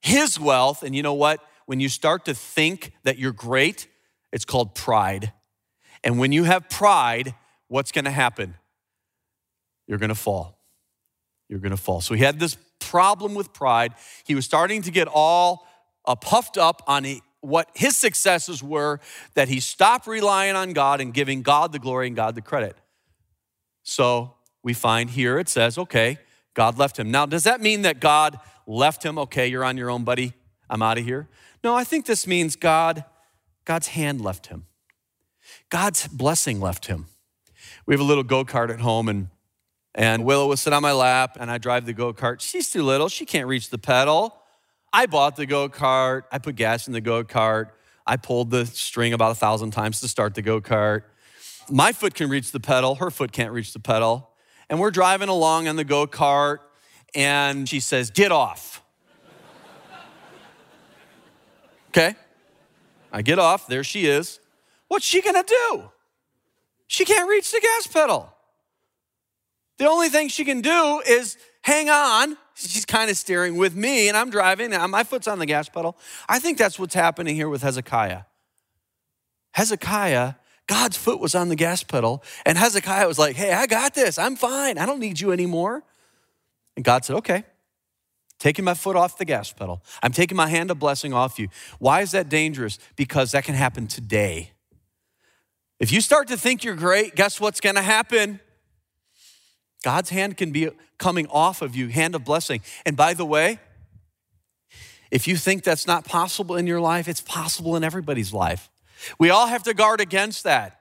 his 0.02 0.38
wealth. 0.38 0.82
And 0.82 0.94
you 0.94 1.02
know 1.02 1.14
what? 1.14 1.40
When 1.64 1.80
you 1.80 1.88
start 1.88 2.26
to 2.26 2.34
think 2.34 2.92
that 3.04 3.16
you're 3.18 3.32
great, 3.32 3.88
it's 4.30 4.44
called 4.44 4.74
pride. 4.74 5.32
And 6.08 6.18
when 6.18 6.32
you 6.32 6.44
have 6.44 6.70
pride, 6.70 7.34
what's 7.66 7.92
going 7.92 8.06
to 8.06 8.10
happen? 8.10 8.54
You're 9.86 9.98
going 9.98 10.08
to 10.08 10.14
fall. 10.14 10.58
You're 11.50 11.58
going 11.58 11.72
to 11.72 11.76
fall. 11.76 12.00
So 12.00 12.14
he 12.14 12.24
had 12.24 12.40
this 12.40 12.56
problem 12.80 13.34
with 13.34 13.52
pride. 13.52 13.92
He 14.24 14.34
was 14.34 14.46
starting 14.46 14.80
to 14.80 14.90
get 14.90 15.06
all 15.06 15.66
uh, 16.06 16.14
puffed 16.14 16.56
up 16.56 16.82
on 16.86 17.04
what 17.42 17.68
his 17.74 17.94
successes 17.94 18.62
were, 18.62 19.00
that 19.34 19.48
he 19.48 19.60
stopped 19.60 20.06
relying 20.06 20.56
on 20.56 20.72
God 20.72 21.02
and 21.02 21.12
giving 21.12 21.42
God 21.42 21.72
the 21.72 21.78
glory 21.78 22.06
and 22.06 22.16
God 22.16 22.34
the 22.34 22.40
credit. 22.40 22.78
So 23.82 24.32
we 24.62 24.72
find 24.72 25.10
here 25.10 25.38
it 25.38 25.50
says, 25.50 25.76
okay, 25.76 26.16
God 26.54 26.78
left 26.78 26.98
him. 26.98 27.10
Now, 27.10 27.26
does 27.26 27.44
that 27.44 27.60
mean 27.60 27.82
that 27.82 28.00
God 28.00 28.40
left 28.66 29.02
him? 29.02 29.18
Okay, 29.18 29.48
you're 29.48 29.62
on 29.62 29.76
your 29.76 29.90
own, 29.90 30.04
buddy. 30.04 30.32
I'm 30.70 30.80
out 30.80 30.96
of 30.96 31.04
here. 31.04 31.28
No, 31.62 31.74
I 31.74 31.84
think 31.84 32.06
this 32.06 32.26
means 32.26 32.56
God, 32.56 33.04
God's 33.66 33.88
hand 33.88 34.22
left 34.22 34.46
him. 34.46 34.64
God's 35.70 36.06
blessing 36.08 36.60
left 36.60 36.86
him. 36.86 37.06
We 37.86 37.94
have 37.94 38.00
a 38.00 38.04
little 38.04 38.24
go-kart 38.24 38.70
at 38.70 38.80
home 38.80 39.08
and 39.08 39.28
and 39.94 40.24
Willow 40.24 40.46
will 40.46 40.56
sit 40.56 40.72
on 40.72 40.82
my 40.82 40.92
lap 40.92 41.36
and 41.40 41.50
I 41.50 41.58
drive 41.58 41.84
the 41.84 41.92
go-kart. 41.92 42.40
She's 42.40 42.70
too 42.70 42.84
little. 42.84 43.08
She 43.08 43.26
can't 43.26 43.48
reach 43.48 43.70
the 43.70 43.78
pedal. 43.78 44.38
I 44.92 45.06
bought 45.06 45.36
the 45.36 45.46
go 45.46 45.68
kart. 45.68 46.22
I 46.30 46.38
put 46.38 46.54
gas 46.54 46.86
in 46.86 46.92
the 46.92 47.00
go 47.00 47.24
kart. 47.24 47.70
I 48.06 48.16
pulled 48.16 48.50
the 48.50 48.64
string 48.64 49.12
about 49.12 49.32
a 49.32 49.34
thousand 49.34 49.72
times 49.72 50.00
to 50.00 50.08
start 50.08 50.34
the 50.34 50.42
go 50.42 50.60
kart. 50.60 51.02
My 51.70 51.92
foot 51.92 52.14
can 52.14 52.30
reach 52.30 52.52
the 52.52 52.60
pedal, 52.60 52.94
her 52.96 53.10
foot 53.10 53.32
can't 53.32 53.52
reach 53.52 53.72
the 53.72 53.80
pedal. 53.80 54.30
And 54.70 54.80
we're 54.80 54.90
driving 54.90 55.28
along 55.28 55.68
on 55.68 55.76
the 55.76 55.84
go 55.84 56.06
kart, 56.06 56.58
and 57.14 57.68
she 57.68 57.80
says, 57.80 58.10
Get 58.10 58.32
off. 58.32 58.82
okay. 61.88 62.14
I 63.12 63.22
get 63.22 63.38
off. 63.38 63.66
There 63.66 63.84
she 63.84 64.06
is. 64.06 64.40
What's 64.88 65.04
she 65.04 65.22
gonna 65.22 65.44
do? 65.44 65.90
She 66.86 67.04
can't 67.04 67.28
reach 67.28 67.50
the 67.52 67.60
gas 67.60 67.86
pedal. 67.86 68.32
The 69.78 69.86
only 69.86 70.08
thing 70.08 70.28
she 70.28 70.44
can 70.44 70.60
do 70.60 71.02
is 71.06 71.36
hang 71.62 71.88
on 71.88 72.36
she's 72.58 72.84
kind 72.84 73.10
of 73.10 73.16
steering 73.16 73.56
with 73.56 73.74
me 73.74 74.08
and 74.08 74.16
I'm 74.16 74.30
driving 74.30 74.72
and 74.72 74.92
my 74.92 75.04
foot's 75.04 75.28
on 75.28 75.38
the 75.38 75.46
gas 75.46 75.68
pedal. 75.68 75.96
I 76.28 76.38
think 76.38 76.58
that's 76.58 76.78
what's 76.78 76.94
happening 76.94 77.36
here 77.36 77.48
with 77.48 77.62
Hezekiah. 77.62 78.22
Hezekiah, 79.52 80.34
God's 80.66 80.96
foot 80.96 81.20
was 81.20 81.34
on 81.34 81.48
the 81.48 81.56
gas 81.56 81.82
pedal 81.82 82.22
and 82.44 82.58
Hezekiah 82.58 83.06
was 83.06 83.18
like, 83.18 83.36
hey, 83.36 83.52
I 83.52 83.66
got 83.66 83.94
this. 83.94 84.18
I'm 84.18 84.36
fine. 84.36 84.78
I 84.78 84.86
don't 84.86 85.00
need 85.00 85.20
you 85.20 85.32
anymore. 85.32 85.82
And 86.76 86.84
God 86.84 87.04
said, 87.04 87.16
okay, 87.16 87.44
taking 88.38 88.64
my 88.64 88.74
foot 88.74 88.96
off 88.96 89.18
the 89.18 89.24
gas 89.24 89.52
pedal. 89.52 89.82
I'm 90.02 90.12
taking 90.12 90.36
my 90.36 90.48
hand 90.48 90.70
of 90.70 90.78
blessing 90.78 91.12
off 91.12 91.38
you. 91.38 91.48
Why 91.78 92.02
is 92.02 92.10
that 92.12 92.28
dangerous? 92.28 92.78
Because 92.96 93.32
that 93.32 93.44
can 93.44 93.54
happen 93.54 93.86
today. 93.86 94.52
If 95.80 95.92
you 95.92 96.00
start 96.00 96.28
to 96.28 96.36
think 96.36 96.64
you're 96.64 96.74
great, 96.74 97.14
guess 97.14 97.40
what's 97.40 97.60
going 97.60 97.76
to 97.76 97.82
happen? 97.82 98.40
God's 99.84 100.10
hand 100.10 100.36
can 100.36 100.50
be 100.50 100.70
coming 100.98 101.26
off 101.28 101.62
of 101.62 101.76
you, 101.76 101.88
hand 101.88 102.14
of 102.14 102.24
blessing. 102.24 102.62
And 102.84 102.96
by 102.96 103.14
the 103.14 103.24
way, 103.24 103.60
if 105.10 105.28
you 105.28 105.36
think 105.36 105.62
that's 105.62 105.86
not 105.86 106.04
possible 106.04 106.56
in 106.56 106.66
your 106.66 106.80
life, 106.80 107.08
it's 107.08 107.20
possible 107.20 107.76
in 107.76 107.84
everybody's 107.84 108.32
life. 108.32 108.68
We 109.18 109.30
all 109.30 109.46
have 109.46 109.62
to 109.64 109.74
guard 109.74 110.00
against 110.00 110.44
that. 110.44 110.80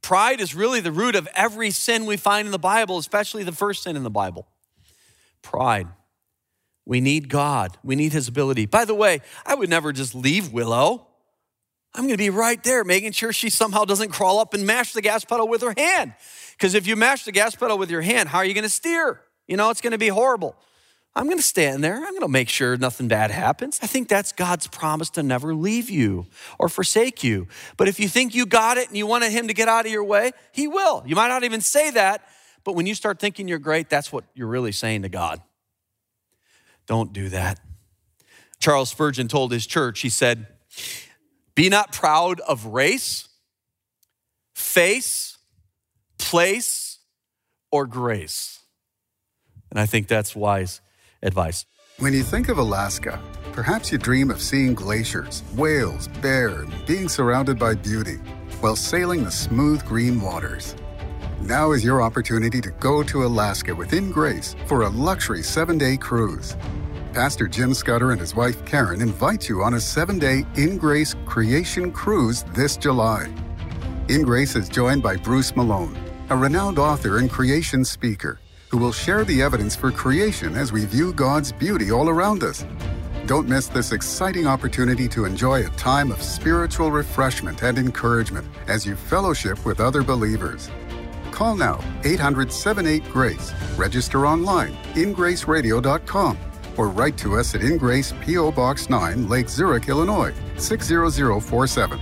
Pride 0.00 0.40
is 0.40 0.54
really 0.54 0.80
the 0.80 0.92
root 0.92 1.14
of 1.14 1.28
every 1.34 1.70
sin 1.70 2.06
we 2.06 2.16
find 2.16 2.46
in 2.46 2.52
the 2.52 2.58
Bible, 2.58 2.98
especially 2.98 3.42
the 3.42 3.52
first 3.52 3.82
sin 3.82 3.96
in 3.96 4.02
the 4.02 4.10
Bible. 4.10 4.46
Pride. 5.42 5.88
We 6.86 7.00
need 7.00 7.28
God. 7.28 7.78
We 7.82 7.96
need 7.96 8.12
His 8.12 8.28
ability. 8.28 8.66
By 8.66 8.84
the 8.84 8.94
way, 8.94 9.20
I 9.46 9.54
would 9.54 9.70
never 9.70 9.92
just 9.92 10.14
leave 10.14 10.52
Willow. 10.52 11.06
I'm 11.94 12.02
going 12.02 12.14
to 12.14 12.18
be 12.18 12.30
right 12.30 12.62
there, 12.64 12.82
making 12.82 13.12
sure 13.12 13.32
she 13.32 13.50
somehow 13.50 13.84
doesn't 13.84 14.10
crawl 14.10 14.40
up 14.40 14.52
and 14.52 14.66
mash 14.66 14.92
the 14.92 15.02
gas 15.02 15.24
pedal 15.24 15.46
with 15.46 15.62
her 15.62 15.74
hand. 15.76 16.14
Because 16.52 16.74
if 16.74 16.86
you 16.86 16.96
mash 16.96 17.24
the 17.24 17.32
gas 17.32 17.54
pedal 17.54 17.78
with 17.78 17.90
your 17.90 18.00
hand, 18.00 18.28
how 18.28 18.38
are 18.38 18.44
you 18.44 18.54
going 18.54 18.64
to 18.64 18.70
steer? 18.70 19.20
You 19.46 19.56
know, 19.56 19.70
it's 19.70 19.80
going 19.80 19.92
to 19.92 19.98
be 19.98 20.08
horrible. 20.08 20.56
I'm 21.16 21.26
going 21.26 21.38
to 21.38 21.44
stand 21.44 21.84
there. 21.84 21.96
I'm 21.96 22.10
going 22.10 22.22
to 22.22 22.28
make 22.28 22.48
sure 22.48 22.76
nothing 22.76 23.06
bad 23.06 23.30
happens. 23.30 23.78
I 23.80 23.86
think 23.86 24.08
that's 24.08 24.32
God's 24.32 24.66
promise 24.66 25.10
to 25.10 25.22
never 25.22 25.54
leave 25.54 25.88
you 25.88 26.26
or 26.58 26.68
forsake 26.68 27.22
you. 27.22 27.46
But 27.76 27.86
if 27.86 28.00
you 28.00 28.08
think 28.08 28.34
you 28.34 28.46
got 28.46 28.78
it 28.78 28.88
and 28.88 28.96
you 28.96 29.06
wanted 29.06 29.30
Him 29.30 29.46
to 29.46 29.54
get 29.54 29.68
out 29.68 29.86
of 29.86 29.92
your 29.92 30.02
way, 30.02 30.32
He 30.50 30.66
will. 30.66 31.04
You 31.06 31.14
might 31.14 31.28
not 31.28 31.44
even 31.44 31.60
say 31.60 31.92
that, 31.92 32.26
but 32.64 32.74
when 32.74 32.86
you 32.86 32.96
start 32.96 33.20
thinking 33.20 33.46
you're 33.46 33.60
great, 33.60 33.88
that's 33.88 34.12
what 34.12 34.24
you're 34.34 34.48
really 34.48 34.72
saying 34.72 35.02
to 35.02 35.08
God. 35.08 35.40
Don't 36.86 37.12
do 37.12 37.28
that. 37.28 37.60
Charles 38.58 38.90
Spurgeon 38.90 39.28
told 39.28 39.52
his 39.52 39.66
church, 39.66 40.00
he 40.00 40.08
said, 40.08 40.46
Be 41.54 41.68
not 41.68 41.92
proud 41.92 42.40
of 42.40 42.66
race, 42.66 43.28
face, 44.54 45.38
place, 46.18 46.98
or 47.70 47.86
grace. 47.86 48.60
And 49.70 49.78
I 49.78 49.86
think 49.86 50.08
that's 50.08 50.34
wise 50.34 50.80
advice. 51.22 51.64
When 51.98 52.12
you 52.12 52.24
think 52.24 52.48
of 52.48 52.58
Alaska, 52.58 53.20
perhaps 53.52 53.92
you 53.92 53.98
dream 53.98 54.30
of 54.30 54.42
seeing 54.42 54.74
glaciers, 54.74 55.44
whales, 55.54 56.08
bear, 56.20 56.62
and 56.62 56.86
being 56.86 57.08
surrounded 57.08 57.56
by 57.56 57.74
beauty 57.74 58.16
while 58.60 58.74
sailing 58.74 59.22
the 59.22 59.30
smooth 59.30 59.84
green 59.84 60.20
waters. 60.20 60.74
Now 61.40 61.72
is 61.72 61.84
your 61.84 62.02
opportunity 62.02 62.60
to 62.62 62.70
go 62.80 63.02
to 63.04 63.24
Alaska 63.24 63.74
within 63.74 64.10
Grace 64.10 64.56
for 64.66 64.82
a 64.82 64.88
luxury 64.88 65.42
seven 65.42 65.78
day 65.78 65.96
cruise. 65.96 66.56
Pastor 67.14 67.46
Jim 67.46 67.72
Scudder 67.74 68.10
and 68.10 68.20
his 68.20 68.34
wife 68.34 68.64
Karen 68.64 69.00
invite 69.00 69.48
you 69.48 69.62
on 69.62 69.74
a 69.74 69.80
seven 69.80 70.18
day 70.18 70.44
In 70.56 70.76
Grace 70.76 71.14
Creation 71.26 71.92
Cruise 71.92 72.42
this 72.54 72.76
July. 72.76 73.32
In 74.08 74.22
Grace 74.22 74.56
is 74.56 74.68
joined 74.68 75.00
by 75.00 75.14
Bruce 75.14 75.54
Malone, 75.54 75.96
a 76.30 76.36
renowned 76.36 76.76
author 76.76 77.18
and 77.18 77.30
creation 77.30 77.84
speaker 77.84 78.40
who 78.68 78.78
will 78.78 78.90
share 78.90 79.22
the 79.24 79.40
evidence 79.40 79.76
for 79.76 79.92
creation 79.92 80.56
as 80.56 80.72
we 80.72 80.86
view 80.86 81.12
God's 81.12 81.52
beauty 81.52 81.92
all 81.92 82.08
around 82.08 82.42
us. 82.42 82.66
Don't 83.26 83.48
miss 83.48 83.68
this 83.68 83.92
exciting 83.92 84.48
opportunity 84.48 85.06
to 85.10 85.24
enjoy 85.24 85.64
a 85.64 85.70
time 85.76 86.10
of 86.10 86.20
spiritual 86.20 86.90
refreshment 86.90 87.62
and 87.62 87.78
encouragement 87.78 88.44
as 88.66 88.84
you 88.84 88.96
fellowship 88.96 89.64
with 89.64 89.78
other 89.78 90.02
believers. 90.02 90.68
Call 91.30 91.54
now 91.54 91.78
800 92.02 92.50
78 92.50 93.04
Grace. 93.04 93.52
Register 93.76 94.26
online 94.26 94.74
ingraceradio.com 94.94 96.38
or 96.76 96.88
write 96.88 97.16
to 97.18 97.36
us 97.36 97.54
at 97.54 97.62
Ingrace 97.62 98.12
P.O. 98.24 98.52
Box 98.52 98.88
9, 98.88 99.28
Lake 99.28 99.48
Zurich, 99.48 99.88
Illinois 99.88 100.34
60047. 100.56 102.00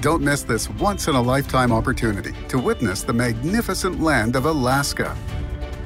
Don't 0.00 0.22
miss 0.22 0.42
this 0.42 0.68
once 0.70 1.08
in 1.08 1.14
a 1.14 1.22
lifetime 1.22 1.72
opportunity 1.72 2.32
to 2.48 2.58
witness 2.58 3.02
the 3.02 3.12
magnificent 3.12 4.00
land 4.00 4.36
of 4.36 4.46
Alaska. 4.46 5.16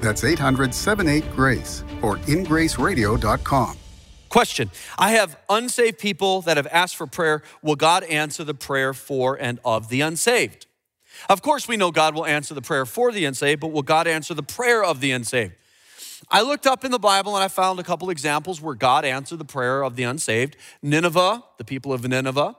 That's 0.00 0.24
800 0.24 0.72
78 0.72 1.30
Grace 1.34 1.84
or 2.02 2.16
ingraceradio.com. 2.18 3.76
Question 4.28 4.70
I 4.98 5.12
have 5.12 5.38
unsaved 5.48 5.98
people 5.98 6.42
that 6.42 6.56
have 6.56 6.66
asked 6.68 6.96
for 6.96 7.06
prayer. 7.06 7.42
Will 7.62 7.76
God 7.76 8.04
answer 8.04 8.44
the 8.44 8.54
prayer 8.54 8.92
for 8.92 9.34
and 9.34 9.60
of 9.64 9.88
the 9.88 10.00
unsaved? 10.00 10.66
Of 11.28 11.42
course, 11.42 11.66
we 11.66 11.76
know 11.76 11.90
God 11.90 12.14
will 12.14 12.26
answer 12.26 12.52
the 12.52 12.62
prayer 12.62 12.84
for 12.84 13.10
the 13.10 13.24
unsaved, 13.24 13.60
but 13.60 13.72
will 13.72 13.82
God 13.82 14.06
answer 14.06 14.34
the 14.34 14.42
prayer 14.42 14.84
of 14.84 15.00
the 15.00 15.12
unsaved? 15.12 15.54
I 16.28 16.42
looked 16.42 16.66
up 16.66 16.84
in 16.84 16.90
the 16.90 16.98
Bible 16.98 17.36
and 17.36 17.44
I 17.44 17.48
found 17.48 17.78
a 17.78 17.84
couple 17.84 18.10
examples 18.10 18.60
where 18.60 18.74
God 18.74 19.04
answered 19.04 19.38
the 19.38 19.44
prayer 19.44 19.82
of 19.82 19.96
the 19.96 20.02
unsaved. 20.02 20.56
Nineveh, 20.82 21.42
the 21.58 21.64
people 21.64 21.92
of 21.92 22.06
Nineveh, 22.06 22.56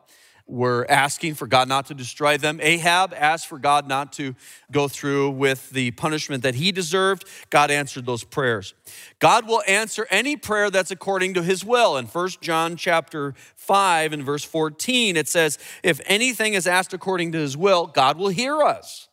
were 0.48 0.90
asking 0.90 1.36
for 1.36 1.46
God 1.46 1.68
not 1.68 1.88
to 1.88 1.94
destroy 1.94 2.38
them. 2.38 2.60
Ahab 2.62 3.14
asked 3.14 3.48
for 3.48 3.60
God 3.60 3.88
not 3.88 4.14
to 4.14 4.34
go 4.72 4.88
through 4.88 5.32
with 5.32 5.70
the 5.72 5.92
punishment 5.92 6.44
that 6.44 6.56
he 6.56 6.72
deserved. 6.72 7.26
God 7.50 7.70
answered 7.70 8.06
those 8.06 8.24
prayers. 8.24 8.74
God 9.20 9.46
will 9.46 9.62
answer 9.68 10.08
any 10.10 10.38
prayer 10.38 10.70
that's 10.70 10.90
according 10.92 11.34
to 11.34 11.44
his 11.44 11.66
will. 11.66 11.98
In 11.98 12.06
1 12.06 12.30
John 12.40 12.78
chapter 12.78 13.34
5 13.58 14.14
and 14.14 14.24
verse 14.24 14.46
14, 14.46 15.18
it 15.18 15.28
says, 15.28 15.60
If 15.84 16.00
anything 16.06 16.54
is 16.54 16.66
asked 16.66 16.94
according 16.94 17.34
to 17.34 17.40
his 17.40 17.58
will, 17.58 17.86
God 17.86 18.18
will 18.18 18.30
hear 18.30 18.62
us. 18.62 19.10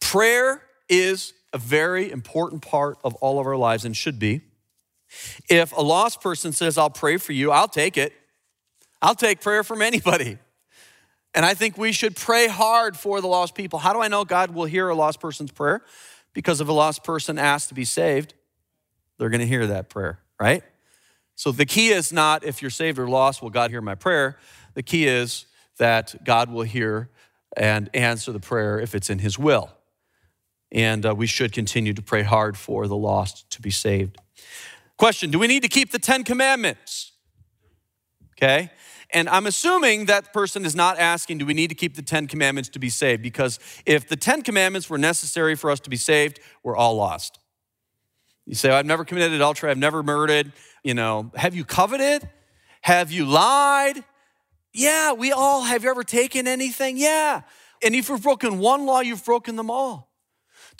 Prayer 0.00 0.62
is 0.88 1.34
a 1.52 1.58
very 1.58 2.10
important 2.10 2.62
part 2.62 2.98
of 3.04 3.14
all 3.16 3.38
of 3.38 3.46
our 3.46 3.56
lives 3.56 3.84
and 3.84 3.96
should 3.96 4.18
be. 4.18 4.42
If 5.48 5.72
a 5.72 5.82
lost 5.82 6.20
person 6.20 6.52
says, 6.52 6.78
I'll 6.78 6.90
pray 6.90 7.16
for 7.18 7.32
you, 7.32 7.50
I'll 7.50 7.68
take 7.68 7.96
it. 7.96 8.12
I'll 9.00 9.14
take 9.14 9.40
prayer 9.40 9.62
from 9.62 9.82
anybody. 9.82 10.38
And 11.34 11.44
I 11.44 11.54
think 11.54 11.78
we 11.78 11.92
should 11.92 12.14
pray 12.14 12.46
hard 12.46 12.96
for 12.96 13.20
the 13.20 13.26
lost 13.26 13.54
people. 13.54 13.78
How 13.78 13.92
do 13.92 14.00
I 14.00 14.08
know 14.08 14.24
God 14.24 14.50
will 14.50 14.64
hear 14.64 14.88
a 14.88 14.94
lost 14.94 15.20
person's 15.20 15.50
prayer? 15.50 15.82
Because 16.34 16.60
if 16.60 16.68
a 16.68 16.72
lost 16.72 17.04
person 17.04 17.38
asks 17.38 17.68
to 17.68 17.74
be 17.74 17.84
saved, 17.84 18.34
they're 19.18 19.30
going 19.30 19.40
to 19.40 19.46
hear 19.46 19.66
that 19.66 19.88
prayer, 19.88 20.20
right? 20.38 20.62
So 21.34 21.52
the 21.52 21.66
key 21.66 21.88
is 21.88 22.12
not 22.12 22.44
if 22.44 22.62
you're 22.62 22.70
saved 22.70 22.98
or 22.98 23.08
lost, 23.08 23.42
will 23.42 23.50
God 23.50 23.70
hear 23.70 23.80
my 23.80 23.94
prayer? 23.94 24.38
The 24.74 24.82
key 24.82 25.06
is 25.06 25.46
that 25.78 26.14
God 26.24 26.50
will 26.50 26.62
hear 26.62 27.10
and 27.56 27.90
answer 27.94 28.32
the 28.32 28.40
prayer 28.40 28.78
if 28.78 28.94
it's 28.94 29.10
in 29.10 29.18
His 29.18 29.38
will. 29.38 29.70
And 30.72 31.06
uh, 31.06 31.14
we 31.14 31.26
should 31.26 31.52
continue 31.52 31.92
to 31.92 32.02
pray 32.02 32.22
hard 32.22 32.56
for 32.56 32.88
the 32.88 32.96
lost 32.96 33.48
to 33.50 33.62
be 33.62 33.70
saved. 33.70 34.18
Question 34.96 35.30
Do 35.30 35.38
we 35.38 35.46
need 35.46 35.62
to 35.62 35.68
keep 35.68 35.92
the 35.92 35.98
Ten 35.98 36.24
Commandments? 36.24 37.12
Okay. 38.36 38.70
And 39.14 39.28
I'm 39.28 39.46
assuming 39.46 40.06
that 40.06 40.32
person 40.32 40.64
is 40.64 40.74
not 40.74 40.98
asking, 40.98 41.36
do 41.36 41.44
we 41.44 41.52
need 41.52 41.68
to 41.68 41.74
keep 41.74 41.96
the 41.96 42.02
Ten 42.02 42.26
Commandments 42.26 42.70
to 42.70 42.78
be 42.78 42.88
saved? 42.88 43.22
Because 43.22 43.58
if 43.84 44.08
the 44.08 44.16
Ten 44.16 44.42
Commandments 44.42 44.88
were 44.88 44.96
necessary 44.96 45.54
for 45.54 45.70
us 45.70 45.80
to 45.80 45.90
be 45.90 45.96
saved, 45.96 46.40
we're 46.62 46.76
all 46.76 46.96
lost. 46.96 47.38
You 48.46 48.54
say, 48.54 48.70
I've 48.70 48.86
never 48.86 49.04
committed 49.04 49.32
adultery, 49.32 49.70
I've 49.70 49.78
never 49.78 50.02
murdered. 50.02 50.52
You 50.82 50.94
know, 50.94 51.30
have 51.34 51.54
you 51.54 51.64
coveted? 51.64 52.28
Have 52.80 53.12
you 53.12 53.26
lied? 53.26 54.02
Yeah, 54.72 55.12
we 55.12 55.30
all. 55.30 55.62
Have 55.62 55.84
you 55.84 55.90
ever 55.90 56.02
taken 56.02 56.48
anything? 56.48 56.96
Yeah. 56.96 57.42
And 57.84 57.94
if 57.94 58.08
you've 58.08 58.22
broken 58.22 58.58
one 58.58 58.86
law, 58.86 59.00
you've 59.00 59.24
broken 59.24 59.56
them 59.56 59.70
all. 59.70 60.11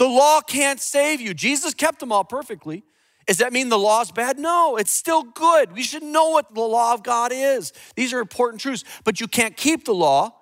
The 0.03 0.09
law 0.09 0.41
can't 0.41 0.81
save 0.81 1.21
you. 1.21 1.33
Jesus 1.33 1.75
kept 1.75 2.01
them 2.01 2.11
all 2.11 2.25
perfectly. 2.25 2.83
Does 3.29 3.37
that 3.37 3.53
mean 3.53 3.69
the 3.69 3.79
law 3.79 4.01
is 4.01 4.11
bad? 4.11 4.37
No, 4.37 4.77
it's 4.77 4.91
still 4.91 5.23
good. 5.23 5.71
We 5.71 5.85
should 5.85 6.03
know 6.03 6.31
what 6.31 6.53
the 6.53 6.61
law 6.61 6.93
of 6.93 7.05
God 7.05 7.31
is. 7.33 7.73
These 7.95 8.13
are 8.13 8.19
important 8.19 8.61
truths, 8.61 8.83
but 9.05 9.21
you 9.21 9.29
can't 9.29 9.57
keep 9.57 9.85
the 9.85 9.95
law. 9.95 10.35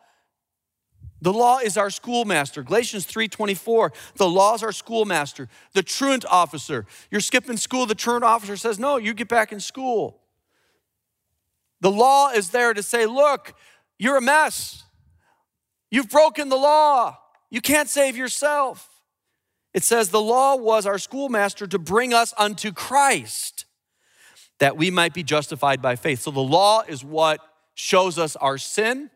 The 1.20 1.34
law 1.34 1.58
is 1.58 1.76
our 1.76 1.90
schoolmaster. 1.90 2.62
Galatians 2.62 3.04
3:24. 3.04 3.92
The 4.14 4.26
law 4.26 4.54
is 4.54 4.62
our 4.62 4.72
schoolmaster, 4.72 5.50
the 5.74 5.82
truant 5.82 6.24
officer. 6.24 6.86
You're 7.10 7.20
skipping 7.20 7.58
school, 7.58 7.84
the 7.84 7.94
truant 7.94 8.24
officer 8.24 8.56
says, 8.56 8.78
"No, 8.78 8.96
you 8.96 9.12
get 9.12 9.28
back 9.28 9.52
in 9.52 9.60
school." 9.60 10.22
The 11.82 11.90
law 11.90 12.30
is 12.30 12.48
there 12.48 12.72
to 12.72 12.82
say, 12.82 13.04
"Look, 13.04 13.52
you're 13.98 14.16
a 14.16 14.22
mess. 14.22 14.84
You've 15.90 16.08
broken 16.08 16.48
the 16.48 16.56
law. 16.56 17.18
You 17.50 17.60
can't 17.60 17.90
save 17.90 18.16
yourself." 18.16 18.89
It 19.72 19.84
says, 19.84 20.10
The 20.10 20.20
law 20.20 20.56
was 20.56 20.86
our 20.86 20.98
schoolmaster 20.98 21.66
to 21.66 21.78
bring 21.78 22.12
us 22.12 22.34
unto 22.36 22.72
Christ, 22.72 23.66
that 24.58 24.76
we 24.76 24.90
might 24.90 25.14
be 25.14 25.22
justified 25.22 25.80
by 25.80 25.96
faith. 25.96 26.20
So 26.20 26.30
the 26.30 26.40
law 26.40 26.82
is 26.86 27.04
what 27.04 27.40
shows 27.74 28.18
us 28.18 28.36
our 28.36 28.58
sin 28.58 29.10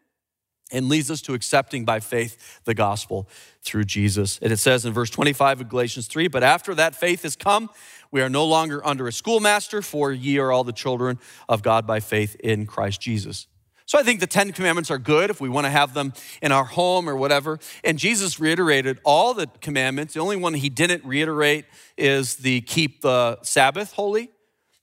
and 0.72 0.88
leads 0.88 1.10
us 1.10 1.20
to 1.22 1.34
accepting 1.34 1.84
by 1.84 2.00
faith 2.00 2.60
the 2.64 2.74
gospel 2.74 3.28
through 3.62 3.84
Jesus. 3.84 4.38
And 4.40 4.52
it 4.52 4.56
says 4.58 4.84
in 4.84 4.92
verse 4.92 5.10
25 5.10 5.62
of 5.62 5.68
Galatians 5.68 6.06
3 6.06 6.28
But 6.28 6.42
after 6.42 6.74
that 6.74 6.94
faith 6.94 7.22
has 7.22 7.36
come, 7.36 7.68
we 8.10 8.22
are 8.22 8.30
no 8.30 8.44
longer 8.44 8.84
under 8.86 9.06
a 9.06 9.12
schoolmaster, 9.12 9.82
for 9.82 10.12
ye 10.12 10.38
are 10.38 10.52
all 10.52 10.64
the 10.64 10.72
children 10.72 11.18
of 11.48 11.62
God 11.62 11.86
by 11.86 12.00
faith 12.00 12.36
in 12.36 12.66
Christ 12.66 13.00
Jesus. 13.00 13.46
So 13.86 13.98
I 13.98 14.02
think 14.02 14.20
the 14.20 14.26
Ten 14.26 14.52
Commandments 14.52 14.90
are 14.90 14.98
good 14.98 15.28
if 15.28 15.40
we 15.40 15.48
want 15.48 15.66
to 15.66 15.70
have 15.70 15.92
them 15.92 16.14
in 16.40 16.52
our 16.52 16.64
home 16.64 17.08
or 17.08 17.14
whatever. 17.14 17.58
And 17.82 17.98
Jesus 17.98 18.40
reiterated 18.40 18.98
all 19.04 19.34
the 19.34 19.46
commandments. 19.60 20.14
The 20.14 20.20
only 20.20 20.36
one 20.36 20.54
he 20.54 20.70
didn't 20.70 21.04
reiterate 21.04 21.66
is 21.98 22.36
the 22.36 22.62
keep 22.62 23.02
the 23.02 23.38
Sabbath 23.42 23.92
holy, 23.92 24.30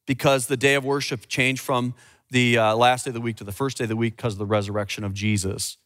because 0.05 0.47
the 0.47 0.57
day 0.57 0.75
of 0.75 0.85
worship 0.85 1.27
changed 1.27 1.61
from 1.61 1.95
the 2.29 2.57
uh, 2.57 2.75
last 2.75 3.05
day 3.05 3.09
of 3.09 3.15
the 3.15 3.21
week 3.21 3.37
to 3.37 3.43
the 3.43 3.51
first 3.51 3.77
day 3.77 3.85
of 3.85 3.89
the 3.89 3.95
week 3.95 4.15
because 4.15 4.33
of 4.33 4.39
the 4.39 4.45
resurrection 4.45 5.03
of 5.03 5.13
Jesus. 5.13 5.77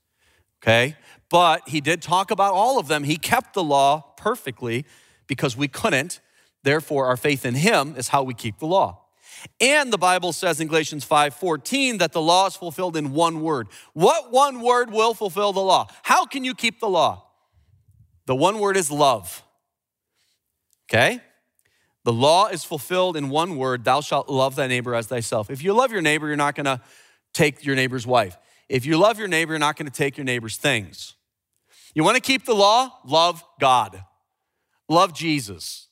Okay? 0.62 0.96
But 1.30 1.68
he 1.70 1.80
did 1.80 2.02
talk 2.02 2.32
about 2.32 2.54
all 2.54 2.80
of 2.80 2.88
them. 2.88 3.04
He 3.04 3.18
kept 3.18 3.54
the 3.54 3.64
law 3.64 4.14
perfectly 4.18 4.86
because 5.28 5.56
we 5.56 5.68
couldn't. 5.68 6.20
Therefore, 6.64 7.06
our 7.06 7.18
faith 7.18 7.46
in 7.46 7.56
him 7.56 7.96
is 7.98 8.10
how 8.10 8.24
we 8.24 8.34
keep 8.34 8.60
the 8.60 8.66
law. 8.66 9.05
And 9.60 9.92
the 9.92 9.98
Bible 9.98 10.34
says 10.34 10.60
in 10.60 10.68
Galatians 10.68 11.06
5:14 11.06 12.00
that 12.00 12.12
the 12.12 12.22
law 12.22 12.48
is 12.48 12.56
fulfilled 12.56 12.98
in 12.98 13.14
one 13.14 13.42
word. 13.42 13.68
What 13.94 14.32
one 14.32 14.62
word 14.62 14.92
will 14.92 15.14
fulfill 15.14 15.54
the 15.54 15.62
law? 15.62 15.88
How 16.04 16.26
can 16.26 16.44
you 16.44 16.54
keep 16.54 16.80
the 16.80 16.90
law? 16.90 17.24
The 18.26 18.36
one 18.36 18.60
word 18.60 18.78
is 18.78 18.92
love. 18.92 19.44
Okay? 20.90 21.22
The 22.04 22.14
law 22.14 22.48
is 22.48 22.64
fulfilled 22.64 23.18
in 23.18 23.30
one 23.30 23.58
word, 23.58 23.84
thou 23.84 24.00
shalt 24.00 24.30
love 24.30 24.56
thy 24.56 24.68
neighbor 24.68 24.94
as 24.94 25.08
thyself. 25.08 25.50
If 25.50 25.64
you 25.64 25.74
love 25.74 25.92
your 25.92 26.02
neighbor, 26.02 26.28
you're 26.28 26.36
not 26.36 26.54
going 26.54 26.66
to 26.66 26.80
take 27.34 27.66
your 27.66 27.76
neighbor's 27.76 28.06
wife. 28.06 28.38
If 28.70 28.86
you 28.86 28.98
love 28.98 29.18
your 29.18 29.28
neighbor, 29.28 29.54
you're 29.54 29.60
not 29.60 29.76
going 29.76 29.90
to 29.90 29.96
take 29.96 30.16
your 30.16 30.24
neighbor's 30.24 30.58
things. 30.58 31.16
You 31.96 32.04
want 32.04 32.16
to 32.16 32.22
keep 32.22 32.46
the 32.46 32.54
law? 32.54 32.92
Love 33.06 33.44
God. 33.60 34.04
Love 34.88 35.14
Jesus. 35.14 35.85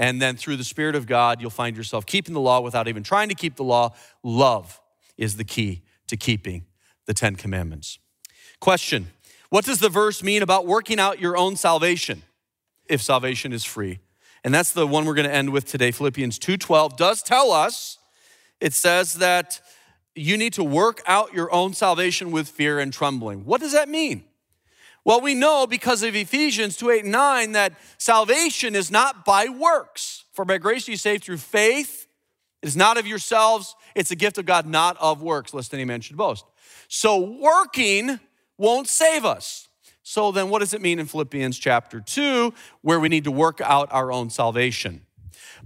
And 0.00 0.20
then 0.20 0.34
through 0.34 0.56
the 0.56 0.64
Spirit 0.64 0.96
of 0.96 1.06
God, 1.06 1.42
you'll 1.42 1.50
find 1.50 1.76
yourself 1.76 2.06
keeping 2.06 2.32
the 2.32 2.40
law 2.40 2.62
without 2.62 2.88
even 2.88 3.02
trying 3.02 3.28
to 3.28 3.34
keep 3.34 3.56
the 3.56 3.62
law. 3.62 3.94
Love 4.22 4.80
is 5.18 5.36
the 5.36 5.44
key 5.44 5.82
to 6.06 6.16
keeping 6.16 6.64
the 7.04 7.12
Ten 7.12 7.36
Commandments. 7.36 7.98
Question 8.60 9.10
What 9.50 9.66
does 9.66 9.78
the 9.78 9.90
verse 9.90 10.22
mean 10.22 10.42
about 10.42 10.66
working 10.66 10.98
out 10.98 11.20
your 11.20 11.36
own 11.36 11.54
salvation 11.54 12.22
if 12.86 13.02
salvation 13.02 13.52
is 13.52 13.62
free? 13.62 13.98
And 14.42 14.54
that's 14.54 14.70
the 14.70 14.86
one 14.86 15.04
we're 15.04 15.14
going 15.14 15.28
to 15.28 15.34
end 15.34 15.50
with 15.50 15.66
today. 15.66 15.90
Philippians 15.90 16.38
2:12 16.38 16.96
does 16.96 17.22
tell 17.22 17.52
us 17.52 17.98
it 18.58 18.72
says 18.72 19.14
that 19.14 19.60
you 20.14 20.38
need 20.38 20.54
to 20.54 20.64
work 20.64 21.02
out 21.06 21.34
your 21.34 21.52
own 21.52 21.74
salvation 21.74 22.30
with 22.30 22.48
fear 22.48 22.78
and 22.78 22.90
trembling. 22.90 23.44
What 23.44 23.60
does 23.60 23.72
that 23.72 23.90
mean? 23.90 24.24
Well, 25.04 25.20
we 25.20 25.34
know 25.34 25.66
because 25.66 26.02
of 26.02 26.14
Ephesians 26.14 26.76
2 26.76 26.90
8 26.90 27.02
and 27.04 27.12
9 27.12 27.52
that 27.52 27.74
salvation 27.98 28.74
is 28.74 28.90
not 28.90 29.24
by 29.24 29.48
works. 29.48 30.24
For 30.32 30.44
by 30.44 30.58
grace 30.58 30.88
you 30.88 30.96
saved 30.96 31.24
through 31.24 31.38
faith. 31.38 32.06
It 32.62 32.68
is 32.68 32.76
not 32.76 32.98
of 32.98 33.06
yourselves, 33.06 33.74
it's 33.94 34.10
a 34.10 34.16
gift 34.16 34.36
of 34.36 34.44
God, 34.44 34.66
not 34.66 34.96
of 35.00 35.22
works, 35.22 35.54
lest 35.54 35.72
any 35.72 35.86
man 35.86 36.02
should 36.02 36.18
boast. 36.18 36.44
So 36.88 37.18
working 37.18 38.20
won't 38.58 38.86
save 38.86 39.24
us. 39.24 39.68
So 40.02 40.32
then, 40.32 40.50
what 40.50 40.58
does 40.58 40.74
it 40.74 40.82
mean 40.82 40.98
in 40.98 41.06
Philippians 41.06 41.58
chapter 41.58 42.00
2, 42.00 42.52
where 42.82 43.00
we 43.00 43.08
need 43.08 43.24
to 43.24 43.30
work 43.30 43.60
out 43.62 43.88
our 43.92 44.12
own 44.12 44.28
salvation? 44.28 45.06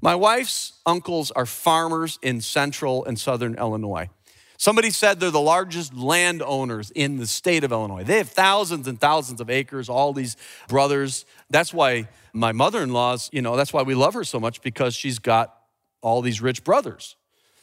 My 0.01 0.15
wife's 0.15 0.75
uncles 0.85 1.31
are 1.31 1.47
farmers 1.47 2.19
in 2.21 2.41
central 2.41 3.05
and 3.07 3.19
southern 3.19 3.55
Illinois. 3.55 4.11
Somebody 4.57 4.91
said 4.91 5.19
they're 5.19 5.31
the 5.31 5.41
largest 5.41 5.95
landowners 5.95 6.91
in 6.93 7.19
the 7.19 7.27
state 7.27 7.65
of 7.65 7.73
Illinois. 7.73 8.05
They 8.05 8.19
have 8.19 8.29
thousands 8.29 8.87
and 8.87 9.01
thousands 9.01 9.41
of 9.41 9.51
acres, 9.51 9.89
all 9.89 10.13
these 10.13 10.37
brothers. 10.69 11.25
That's 11.51 11.75
why 11.75 12.09
my 12.33 12.53
mother 12.53 12.83
in 12.83 12.93
law's, 12.93 13.29
you 13.33 13.43
know, 13.43 13.57
that's 13.57 13.73
why 13.73 13.83
we 13.83 13.95
love 13.95 14.15
her 14.15 14.25
so 14.25 14.39
much 14.39 14.63
because 14.63 14.95
she's 14.95 15.19
got 15.19 15.55
all 16.01 16.23
these 16.23 16.41
rich 16.41 16.63
brothers. 16.63 17.17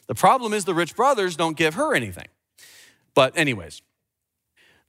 The 0.08 0.16
problem 0.16 0.52
is 0.54 0.66
the 0.66 0.74
rich 0.74 0.96
brothers 0.96 1.36
don't 1.36 1.56
give 1.56 1.76
her 1.76 1.96
anything. 1.96 2.28
But, 3.14 3.38
anyways, 3.38 3.82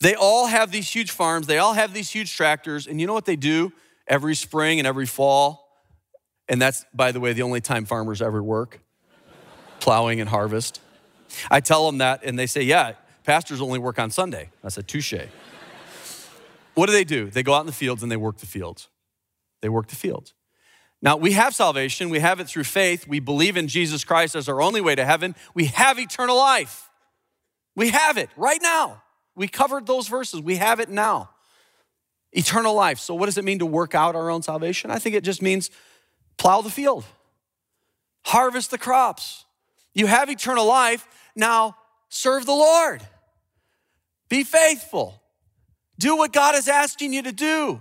they 0.01 0.15
all 0.15 0.47
have 0.47 0.73
these 0.73 0.89
huge 0.89 1.13
farms, 1.13 1.47
they 1.47 1.59
all 1.59 1.75
have 1.75 1.95
these 1.95 2.11
huge 2.11 2.37
tractors, 2.37 2.87
and 2.87 3.01
you 3.01 3.07
know 3.07 3.15
what 3.15 3.25
they 3.25 3.37
do 3.37 3.73
every 4.09 4.35
spring 4.35 4.81
and 4.81 4.87
every 4.87 5.07
fall? 5.07 5.69
And 6.49 6.61
that's, 6.61 6.85
by 6.93 7.13
the 7.13 7.21
way, 7.21 7.33
the 7.33 7.43
only 7.43 7.61
time 7.61 7.85
farmers 7.85 8.21
ever 8.21 8.43
work 8.43 8.81
plowing 9.81 10.21
and 10.21 10.29
harvest. 10.29 10.81
I 11.51 11.61
tell 11.61 11.87
them 11.87 11.99
that, 11.99 12.23
and 12.25 12.39
they 12.39 12.47
say, 12.47 12.63
Yeah, 12.63 12.93
pastors 13.25 13.61
only 13.61 13.79
work 13.79 13.99
on 13.99 14.11
Sunday. 14.11 14.51
I 14.65 14.69
said, 14.69 14.89
Touche. 14.89 15.15
what 16.75 16.87
do 16.87 16.93
they 16.93 17.05
do? 17.05 17.31
They 17.31 17.43
go 17.43 17.55
out 17.55 17.61
in 17.61 17.67
the 17.67 17.73
fields 17.73 18.03
and 18.03 18.11
they 18.11 18.17
work 18.17 18.39
the 18.39 18.47
fields. 18.47 18.89
They 19.61 19.69
work 19.69 19.89
the 19.89 19.97
fields. 19.97 20.35
Now, 21.01 21.17
we 21.17 21.33
have 21.33 21.55
salvation. 21.55 22.11
We 22.11 22.21
have 22.21 22.39
it 22.39 22.47
through 22.47 22.65
faith. 22.65 23.09
We 23.09 23.19
believe 23.19 23.57
in 23.57 23.67
Jesus 23.67 24.05
Christ 24.05 24.37
as 24.37 24.49
our 24.49 24.63
only 24.63 24.81
way 24.81 24.95
to 24.95 25.05
heaven. 25.05 25.35
We 25.53 25.67
have 25.67 25.99
eternal 25.99 26.37
life. 26.37 26.89
We 27.75 27.91
have 27.91 28.17
it 28.19 28.31
right 28.37 28.61
now. 28.63 29.03
We 29.35 29.49
covered 29.49 29.87
those 29.87 30.07
verses. 30.07 30.41
We 30.41 30.57
have 30.57 30.79
it 30.79 30.89
now. 30.89 31.31
Eternal 32.33 32.75
life. 32.75 32.99
So, 32.99 33.15
what 33.15 33.27
does 33.27 33.37
it 33.37 33.45
mean 33.45 33.59
to 33.59 33.67
work 33.67 33.95
out 33.95 34.15
our 34.15 34.31
own 34.31 34.43
salvation? 34.43 34.91
I 34.91 34.99
think 34.99 35.17
it 35.17 35.25
just 35.25 35.43
means 35.43 35.71
plow 36.39 36.61
the 36.61 36.71
field, 36.71 37.05
harvest 38.25 38.71
the 38.71 38.79
crops. 38.79 39.45
You 39.95 40.07
have 40.07 40.31
eternal 40.31 40.67
life. 40.67 41.07
Now, 41.35 41.77
serve 42.09 42.47
the 42.47 42.53
Lord. 42.53 43.03
Be 44.29 44.45
faithful. 44.45 45.21
Do 45.99 46.17
what 46.17 46.33
God 46.33 46.55
is 46.55 46.69
asking 46.69 47.13
you 47.13 47.23
to 47.23 47.33
do. 47.33 47.81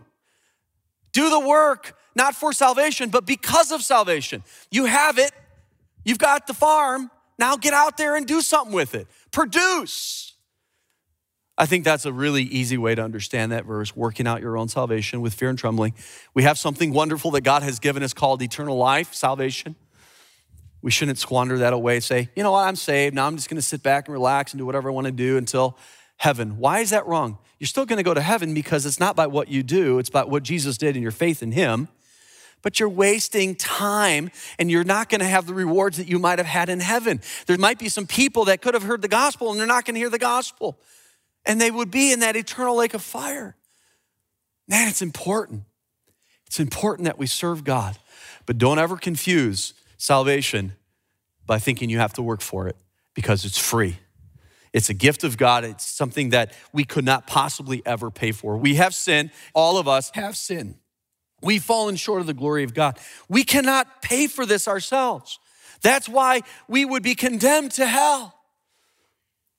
Do 1.13 1.29
the 1.29 1.39
work, 1.39 1.97
not 2.15 2.35
for 2.35 2.53
salvation, 2.53 3.09
but 3.09 3.25
because 3.25 3.71
of 3.71 3.81
salvation. 3.81 4.43
You 4.69 4.85
have 4.85 5.17
it, 5.17 5.31
you've 6.03 6.19
got 6.19 6.47
the 6.47 6.53
farm. 6.53 7.09
Now 7.39 7.57
get 7.57 7.73
out 7.73 7.97
there 7.97 8.15
and 8.15 8.27
do 8.27 8.41
something 8.41 8.73
with 8.73 8.93
it. 8.95 9.07
Produce. 9.31 10.31
I 11.57 11.65
think 11.65 11.83
that's 11.83 12.05
a 12.05 12.13
really 12.13 12.43
easy 12.43 12.77
way 12.77 12.95
to 12.95 13.03
understand 13.03 13.51
that 13.51 13.65
verse 13.65 13.95
working 13.95 14.27
out 14.27 14.41
your 14.41 14.57
own 14.57 14.67
salvation 14.67 15.21
with 15.21 15.33
fear 15.33 15.49
and 15.49 15.57
trembling. 15.57 15.93
We 16.33 16.43
have 16.43 16.57
something 16.57 16.93
wonderful 16.93 17.31
that 17.31 17.41
God 17.41 17.63
has 17.63 17.79
given 17.79 18.03
us 18.03 18.13
called 18.13 18.41
eternal 18.41 18.77
life, 18.77 19.13
salvation. 19.13 19.75
We 20.81 20.91
shouldn't 20.91 21.19
squander 21.19 21.59
that 21.59 21.73
away. 21.73 21.99
Say, 21.99 22.29
you 22.35 22.43
know 22.43 22.51
what, 22.51 22.67
I'm 22.67 22.75
saved. 22.75 23.15
Now 23.15 23.27
I'm 23.27 23.35
just 23.35 23.49
going 23.49 23.57
to 23.57 23.61
sit 23.61 23.83
back 23.83 24.07
and 24.07 24.13
relax 24.13 24.53
and 24.53 24.59
do 24.59 24.65
whatever 24.65 24.89
I 24.89 24.93
want 24.93 25.05
to 25.05 25.11
do 25.11 25.37
until 25.37 25.77
heaven. 26.17 26.57
Why 26.57 26.79
is 26.79 26.89
that 26.89 27.05
wrong? 27.07 27.37
You're 27.59 27.67
still 27.67 27.85
going 27.85 27.97
to 27.97 28.03
go 28.03 28.13
to 28.13 28.21
heaven 28.21 28.53
because 28.53 28.85
it's 28.85 28.99
not 28.99 29.15
by 29.15 29.27
what 29.27 29.47
you 29.47 29.63
do, 29.63 29.99
it's 29.99 30.09
about 30.09 30.29
what 30.29 30.43
Jesus 30.43 30.77
did 30.77 30.95
and 30.95 31.03
your 31.03 31.11
faith 31.11 31.43
in 31.43 31.51
Him. 31.51 31.87
But 32.63 32.79
you're 32.79 32.89
wasting 32.89 33.55
time 33.55 34.29
and 34.59 34.69
you're 34.69 34.83
not 34.83 35.09
going 35.09 35.21
to 35.21 35.27
have 35.27 35.47
the 35.47 35.53
rewards 35.53 35.97
that 35.97 36.07
you 36.07 36.19
might 36.19 36.37
have 36.37 36.47
had 36.47 36.69
in 36.69 36.79
heaven. 36.79 37.21
There 37.47 37.57
might 37.57 37.79
be 37.79 37.89
some 37.89 38.05
people 38.05 38.45
that 38.45 38.61
could 38.61 38.75
have 38.75 38.83
heard 38.83 39.01
the 39.01 39.07
gospel 39.07 39.49
and 39.49 39.59
they're 39.59 39.67
not 39.67 39.85
going 39.85 39.95
to 39.95 39.99
hear 39.99 40.11
the 40.11 40.19
gospel. 40.19 40.79
And 41.43 41.59
they 41.59 41.71
would 41.71 41.89
be 41.89 42.11
in 42.11 42.19
that 42.19 42.35
eternal 42.35 42.75
lake 42.75 42.93
of 42.93 43.01
fire. 43.01 43.55
Man, 44.67 44.87
it's 44.87 45.01
important. 45.01 45.63
It's 46.45 46.59
important 46.59 47.05
that 47.05 47.17
we 47.17 47.25
serve 47.25 47.63
God. 47.63 47.97
But 48.45 48.59
don't 48.59 48.77
ever 48.77 48.95
confuse 48.95 49.73
salvation 50.01 50.73
by 51.45 51.59
thinking 51.59 51.89
you 51.89 51.99
have 51.99 52.13
to 52.13 52.23
work 52.23 52.41
for 52.41 52.67
it 52.67 52.75
because 53.13 53.45
it's 53.45 53.57
free. 53.57 53.97
It's 54.73 54.89
a 54.89 54.93
gift 54.93 55.23
of 55.23 55.37
God. 55.37 55.63
It's 55.63 55.85
something 55.85 56.29
that 56.29 56.53
we 56.73 56.85
could 56.85 57.05
not 57.05 57.27
possibly 57.27 57.81
ever 57.85 58.09
pay 58.09 58.31
for. 58.31 58.57
We 58.57 58.75
have 58.75 58.95
sinned. 58.95 59.31
All 59.53 59.77
of 59.77 59.87
us 59.87 60.09
have 60.13 60.35
sinned. 60.35 60.75
We've 61.41 61.63
fallen 61.63 61.97
short 61.97 62.21
of 62.21 62.27
the 62.27 62.33
glory 62.33 62.63
of 62.63 62.73
God. 62.73 62.97
We 63.27 63.43
cannot 63.43 64.01
pay 64.01 64.27
for 64.27 64.45
this 64.45 64.67
ourselves. 64.67 65.39
That's 65.81 66.07
why 66.07 66.41
we 66.67 66.85
would 66.85 67.03
be 67.03 67.15
condemned 67.15 67.71
to 67.73 67.85
hell. 67.85 68.35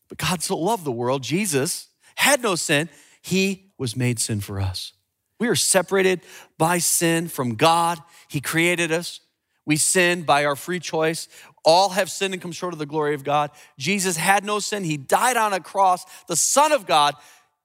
But 0.08 0.18
God 0.18 0.42
so 0.42 0.56
loved 0.56 0.84
the 0.84 0.92
world, 0.92 1.22
Jesus 1.22 1.88
had 2.14 2.42
no 2.42 2.54
sin. 2.54 2.88
He 3.20 3.72
was 3.78 3.96
made 3.96 4.18
sin 4.18 4.40
for 4.40 4.60
us. 4.60 4.92
We 5.38 5.48
are 5.48 5.56
separated 5.56 6.20
by 6.58 6.78
sin 6.78 7.28
from 7.28 7.54
God. 7.54 7.98
He 8.28 8.40
created 8.40 8.92
us. 8.92 9.20
We 9.64 9.76
sin 9.76 10.22
by 10.22 10.44
our 10.44 10.56
free 10.56 10.80
choice. 10.80 11.28
All 11.64 11.90
have 11.90 12.10
sinned 12.10 12.34
and 12.34 12.42
come 12.42 12.52
short 12.52 12.72
of 12.72 12.78
the 12.78 12.86
glory 12.86 13.14
of 13.14 13.24
God. 13.24 13.50
Jesus 13.78 14.16
had 14.16 14.44
no 14.44 14.58
sin. 14.58 14.84
He 14.84 14.96
died 14.96 15.36
on 15.36 15.52
a 15.52 15.60
cross, 15.60 16.04
the 16.26 16.36
Son 16.36 16.72
of 16.72 16.86
God, 16.86 17.14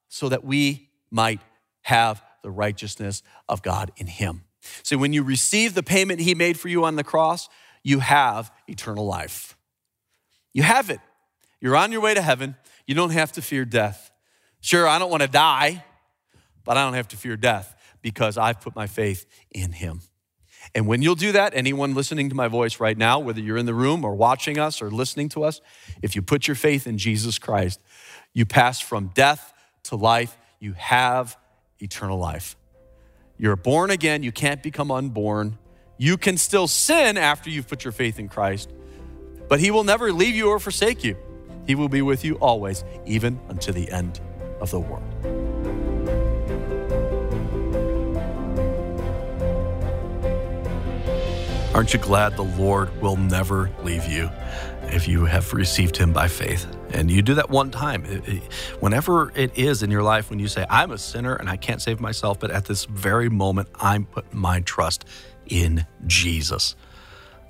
so 0.08 0.30
that 0.30 0.44
we 0.44 0.90
might 1.10 1.42
have 1.82 2.22
the 2.44 2.52
righteousness 2.52 3.24
of 3.50 3.64
God 3.64 3.92
in 3.98 4.08
Him. 4.08 4.44
So 4.84 4.98
when 4.98 5.14
you 5.14 5.24
receive 5.24 5.74
the 5.74 5.84
payment 5.84 6.20
He 6.20 6.36
made 6.36 6.60
for 6.60 6.68
you 6.68 6.86
on 6.86 6.96
the 6.96 7.04
cross, 7.04 7.50
you 7.84 8.00
have 8.00 8.52
eternal 8.68 9.06
life. 9.06 9.58
You 10.54 10.64
have 10.64 10.90
it. 10.90 11.00
You're 11.60 11.76
on 11.76 11.92
your 11.92 12.02
way 12.02 12.14
to 12.14 12.22
heaven. 12.22 12.56
You 12.86 12.96
don't 12.96 13.12
have 13.12 13.32
to 13.34 13.42
fear 13.42 13.66
death. 13.66 14.12
Sure, 14.62 14.88
I 14.88 15.00
don't 15.00 15.10
want 15.10 15.24
to 15.24 15.30
die, 15.30 15.84
but 16.64 16.78
I 16.78 16.84
don't 16.84 16.94
have 16.94 17.08
to 17.10 17.18
fear 17.18 17.38
death 17.38 17.76
because 18.02 18.38
I've 18.38 18.62
put 18.62 18.76
my 18.76 18.88
faith 18.88 19.26
in 19.52 19.72
Him. 19.72 20.02
And 20.76 20.88
when 20.88 21.02
you'll 21.02 21.16
do 21.16 21.32
that, 21.32 21.54
anyone 21.56 21.94
listening 21.94 22.30
to 22.30 22.36
my 22.36 22.48
voice 22.48 22.80
right 22.80 22.98
now, 22.98 23.20
whether 23.20 23.40
you're 23.40 23.58
in 23.58 23.66
the 23.66 23.74
room 23.74 24.04
or 24.04 24.16
watching 24.16 24.60
us 24.60 24.82
or 24.82 24.92
listening 24.92 25.30
to 25.30 25.44
us, 25.44 25.62
if 26.02 26.16
you 26.16 26.22
put 26.22 26.48
your 26.48 26.56
faith 26.56 26.88
in 26.88 26.98
Jesus 26.98 27.40
Christ, 27.40 27.80
you 28.34 28.46
pass 28.46 28.80
from 28.80 29.08
death 29.14 29.54
to 29.84 29.96
life. 29.96 30.38
You 30.60 30.74
have 30.74 31.38
eternal 31.80 32.18
life. 32.20 32.56
You're 33.38 33.56
born 33.56 33.92
again. 33.92 34.24
You 34.24 34.32
can't 34.32 34.62
become 34.62 34.92
unborn. 34.92 35.58
You 35.98 36.18
can 36.18 36.38
still 36.38 36.68
sin 36.68 37.18
after 37.18 37.50
you've 37.50 37.68
put 37.68 37.84
your 37.84 37.92
faith 37.92 38.20
in 38.20 38.30
Christ, 38.30 38.72
but 39.48 39.60
He 39.60 39.72
will 39.72 39.84
never 39.84 40.12
leave 40.12 40.36
you 40.36 40.50
or 40.50 40.60
forsake 40.60 41.04
you. 41.04 41.18
He 41.66 41.76
will 41.76 41.90
be 41.90 42.02
with 42.02 42.24
you 42.24 42.36
always, 42.36 42.84
even 43.06 43.40
unto 43.50 43.72
the 43.72 43.92
end 43.92 44.22
of 44.62 44.72
the 44.72 44.80
world. 44.80 45.47
Aren't 51.78 51.94
you 51.94 52.00
glad 52.00 52.36
the 52.36 52.42
Lord 52.42 53.04
will 53.04 53.18
never 53.18 53.70
leave 53.84 54.08
you 54.08 54.32
if 54.86 55.08
you 55.08 55.26
have 55.26 55.54
received 55.54 55.96
Him 55.96 56.12
by 56.12 56.28
faith? 56.28 56.66
And 56.90 57.12
you 57.12 57.22
do 57.22 57.36
that 57.36 57.52
one 57.52 57.70
time. 57.70 58.04
Whenever 58.80 59.32
it 59.36 59.56
is 59.56 59.84
in 59.84 59.92
your 59.92 60.02
life 60.02 60.32
when 60.32 60.40
you 60.40 60.48
say, 60.48 60.66
I'm 60.72 60.90
a 60.90 60.98
sinner 60.98 61.36
and 61.36 61.48
I 61.48 61.56
can't 61.56 61.80
save 61.80 62.00
myself, 62.00 62.40
but 62.40 62.50
at 62.50 62.66
this 62.66 62.86
very 62.86 63.30
moment, 63.30 63.70
I'm 63.76 64.06
putting 64.06 64.40
my 64.40 64.62
trust 64.62 65.06
in 65.46 65.86
Jesus. 66.08 66.76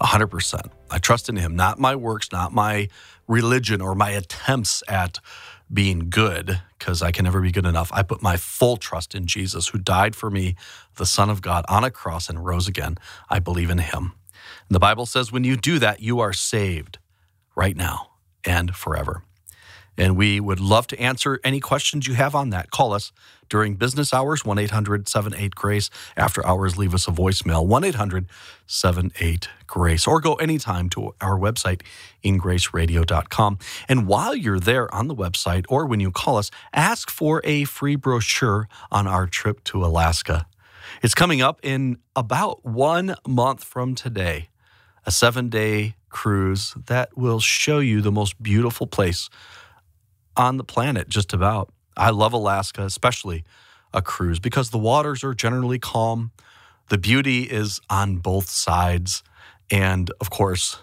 100%. 0.01 0.71
I 0.91 0.97
trust 0.97 1.29
in 1.29 1.37
Him, 1.37 1.55
not 1.55 1.79
my 1.79 1.95
works, 1.95 2.29
not 2.29 2.51
my 2.51 2.89
religion 3.29 3.79
or 3.79 3.95
my 3.95 4.09
attempts 4.09 4.83
at 4.89 5.21
being 5.71 6.09
good, 6.09 6.61
because 6.77 7.01
I 7.01 7.11
can 7.11 7.25
never 7.25 7.41
be 7.41 7.51
good 7.51 7.65
enough. 7.65 7.91
I 7.93 8.03
put 8.03 8.21
my 8.21 8.37
full 8.37 8.77
trust 8.77 9.15
in 9.15 9.27
Jesus, 9.27 9.69
who 9.69 9.77
died 9.77 10.15
for 10.15 10.29
me, 10.29 10.55
the 10.95 11.05
Son 11.05 11.29
of 11.29 11.41
God, 11.41 11.65
on 11.67 11.83
a 11.83 11.91
cross 11.91 12.29
and 12.29 12.45
rose 12.45 12.67
again. 12.67 12.97
I 13.29 13.39
believe 13.39 13.69
in 13.69 13.79
Him. 13.79 14.13
And 14.67 14.75
the 14.75 14.79
Bible 14.79 15.05
says 15.05 15.31
when 15.31 15.43
you 15.43 15.57
do 15.57 15.79
that, 15.79 16.01
you 16.01 16.19
are 16.19 16.33
saved 16.33 16.99
right 17.55 17.75
now 17.75 18.11
and 18.45 18.75
forever. 18.75 19.23
And 19.97 20.15
we 20.15 20.39
would 20.39 20.59
love 20.59 20.85
to 20.87 20.99
answer 20.99 21.39
any 21.43 21.59
questions 21.59 22.07
you 22.07 22.13
have 22.13 22.35
on 22.35 22.51
that. 22.51 22.69
Call 22.69 22.93
us 22.93 23.11
during 23.49 23.75
business 23.75 24.13
hours, 24.13 24.45
1 24.45 24.57
800 24.60 25.07
78 25.07 25.55
Grace. 25.55 25.89
After 26.15 26.45
hours, 26.45 26.77
leave 26.77 26.93
us 26.93 27.07
a 27.07 27.12
voicemail, 27.12 27.65
1 27.65 27.83
800 27.83 28.27
78 28.65 29.49
Grace, 29.65 30.07
or 30.07 30.19
go 30.19 30.36
anytime 30.36 30.89
to 30.89 31.13
our 31.21 31.38
website, 31.38 31.81
ingraceradio.com. 32.23 33.60
And 33.88 34.07
while 34.07 34.36
you're 34.36 34.60
there 34.60 34.93
on 34.93 35.07
the 35.07 35.15
website 35.15 35.65
or 35.69 35.86
when 35.86 35.99
you 35.99 36.12
call 36.12 36.38
us, 36.38 36.51
ask 36.73 37.10
for 37.10 37.41
a 37.43 37.63
free 37.65 37.95
brochure 37.95 38.67
on 38.91 39.07
our 39.07 39.27
trip 39.27 39.63
to 39.65 39.86
Alaska. 39.86 40.47
It's 41.01 41.13
coming 41.13 41.41
up 41.41 41.60
in 41.63 41.97
about 42.15 42.65
one 42.65 43.15
month 43.27 43.63
from 43.63 43.95
today 43.95 44.49
a 45.05 45.12
seven 45.12 45.47
day 45.49 45.95
cruise 46.10 46.75
that 46.88 47.17
will 47.17 47.39
show 47.39 47.79
you 47.79 48.01
the 48.01 48.12
most 48.12 48.41
beautiful 48.43 48.86
place 48.86 49.29
on 50.36 50.57
the 50.57 50.63
planet, 50.63 51.07
just 51.10 51.33
about. 51.33 51.71
I 51.97 52.12
love 52.12 52.33
Alaska, 52.33 52.83
especially 52.83 53.43
a 53.93 54.01
cruise, 54.01 54.39
because 54.39 54.69
the 54.69 54.77
waters 54.77 55.23
are 55.23 55.33
generally 55.33 55.79
calm. 55.79 56.31
The 56.89 56.97
beauty 56.97 57.43
is 57.43 57.79
on 57.89 58.17
both 58.17 58.49
sides. 58.49 59.23
And 59.69 60.12
of 60.21 60.29
course, 60.29 60.79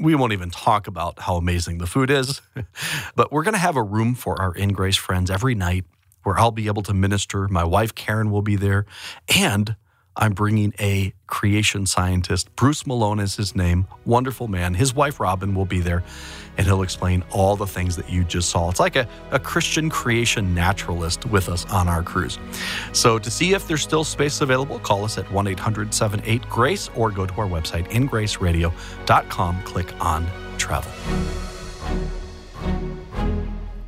we 0.00 0.14
won't 0.14 0.32
even 0.32 0.50
talk 0.50 0.86
about 0.86 1.20
how 1.20 1.36
amazing 1.36 1.78
the 1.78 1.86
food 1.86 2.10
is, 2.10 2.42
but 3.16 3.32
we're 3.32 3.42
going 3.42 3.54
to 3.54 3.60
have 3.60 3.76
a 3.76 3.82
room 3.82 4.14
for 4.14 4.40
our 4.40 4.52
In 4.54 4.72
Grace 4.72 4.96
friends 4.96 5.30
every 5.30 5.54
night 5.54 5.86
where 6.22 6.38
I'll 6.38 6.50
be 6.50 6.66
able 6.66 6.82
to 6.82 6.94
minister. 6.94 7.48
My 7.48 7.64
wife, 7.64 7.94
Karen, 7.94 8.30
will 8.30 8.42
be 8.42 8.56
there. 8.56 8.86
And 9.34 9.76
I'm 10.16 10.32
bringing 10.32 10.74
a 10.78 11.14
creation 11.26 11.86
scientist. 11.86 12.54
Bruce 12.56 12.86
Malone 12.86 13.18
is 13.18 13.36
his 13.36 13.56
name. 13.56 13.86
Wonderful 14.04 14.48
man. 14.48 14.74
His 14.74 14.94
wife, 14.94 15.18
Robin, 15.18 15.54
will 15.54 15.64
be 15.64 15.80
there, 15.80 16.02
and 16.58 16.66
he'll 16.66 16.82
explain 16.82 17.24
all 17.30 17.56
the 17.56 17.66
things 17.66 17.96
that 17.96 18.10
you 18.10 18.24
just 18.24 18.50
saw. 18.50 18.68
It's 18.70 18.80
like 18.80 18.96
a, 18.96 19.08
a 19.30 19.38
Christian 19.38 19.88
creation 19.88 20.54
naturalist 20.54 21.24
with 21.26 21.48
us 21.48 21.64
on 21.72 21.88
our 21.88 22.02
cruise. 22.02 22.38
So, 22.92 23.18
to 23.18 23.30
see 23.30 23.54
if 23.54 23.66
there's 23.66 23.82
still 23.82 24.04
space 24.04 24.40
available, 24.40 24.78
call 24.78 25.04
us 25.04 25.16
at 25.18 25.30
1 25.32 25.46
800 25.46 25.94
78 25.94 26.42
Grace 26.48 26.90
or 26.94 27.10
go 27.10 27.26
to 27.26 27.34
our 27.34 27.46
website, 27.46 27.88
ingraceradio.com, 27.90 29.62
click 29.62 30.00
on 30.00 30.26
travel. 30.58 31.41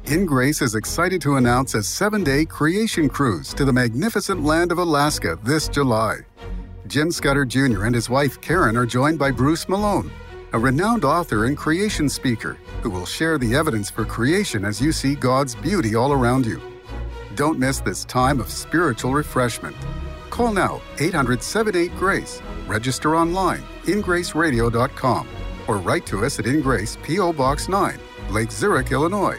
In 0.07 0.27
Grace 0.27 0.61
is 0.61 0.75
excited 0.75 1.23
to 1.23 1.37
announce 1.37 1.73
a 1.73 1.83
seven 1.83 2.23
day 2.23 2.45
creation 2.45 3.09
cruise 3.09 3.55
to 3.55 3.65
the 3.65 3.73
magnificent 3.73 4.45
land 4.45 4.71
of 4.71 4.77
Alaska 4.77 5.39
this 5.43 5.67
July. 5.67 6.19
Jim 6.87 7.11
Scudder 7.11 7.47
Jr. 7.47 7.85
and 7.85 7.95
his 7.95 8.11
wife 8.11 8.39
Karen 8.43 8.77
are 8.77 8.85
joined 8.85 9.19
by 9.19 9.31
Bruce 9.31 9.67
Malone, 9.67 10.11
a 10.53 10.59
renowned 10.59 11.07
author 11.07 11.47
and 11.47 11.57
creation 11.57 12.11
speaker 12.11 12.59
who 12.83 12.91
will 12.91 13.07
share 13.07 13.39
the 13.39 13.55
evidence 13.55 13.89
for 13.89 14.05
creation 14.05 14.67
as 14.67 14.79
you 14.79 14.93
see 14.93 15.15
God's 15.15 15.55
beauty 15.55 15.95
all 15.95 16.13
around 16.13 16.45
you. 16.45 16.61
Don't 17.35 17.59
miss 17.59 17.81
this 17.81 18.05
time 18.05 18.41
of 18.41 18.51
spiritual 18.51 19.15
refreshment. 19.15 19.75
Call 20.29 20.53
now 20.53 20.83
800 20.99 21.43
78 21.43 21.97
Grace 21.97 22.43
Register 22.67 23.17
online, 23.17 23.63
ingraceradio.com, 23.85 25.29
or 25.67 25.79
write 25.79 26.05
to 26.07 26.27
us 26.27 26.39
at 26.39 26.45
Ingrace 26.47 26.99
P.O. 27.03 27.33
Box 27.33 27.71
9, 27.71 27.99
Lake 28.31 28.53
Zurich, 28.53 28.93
Illinois, 28.93 29.39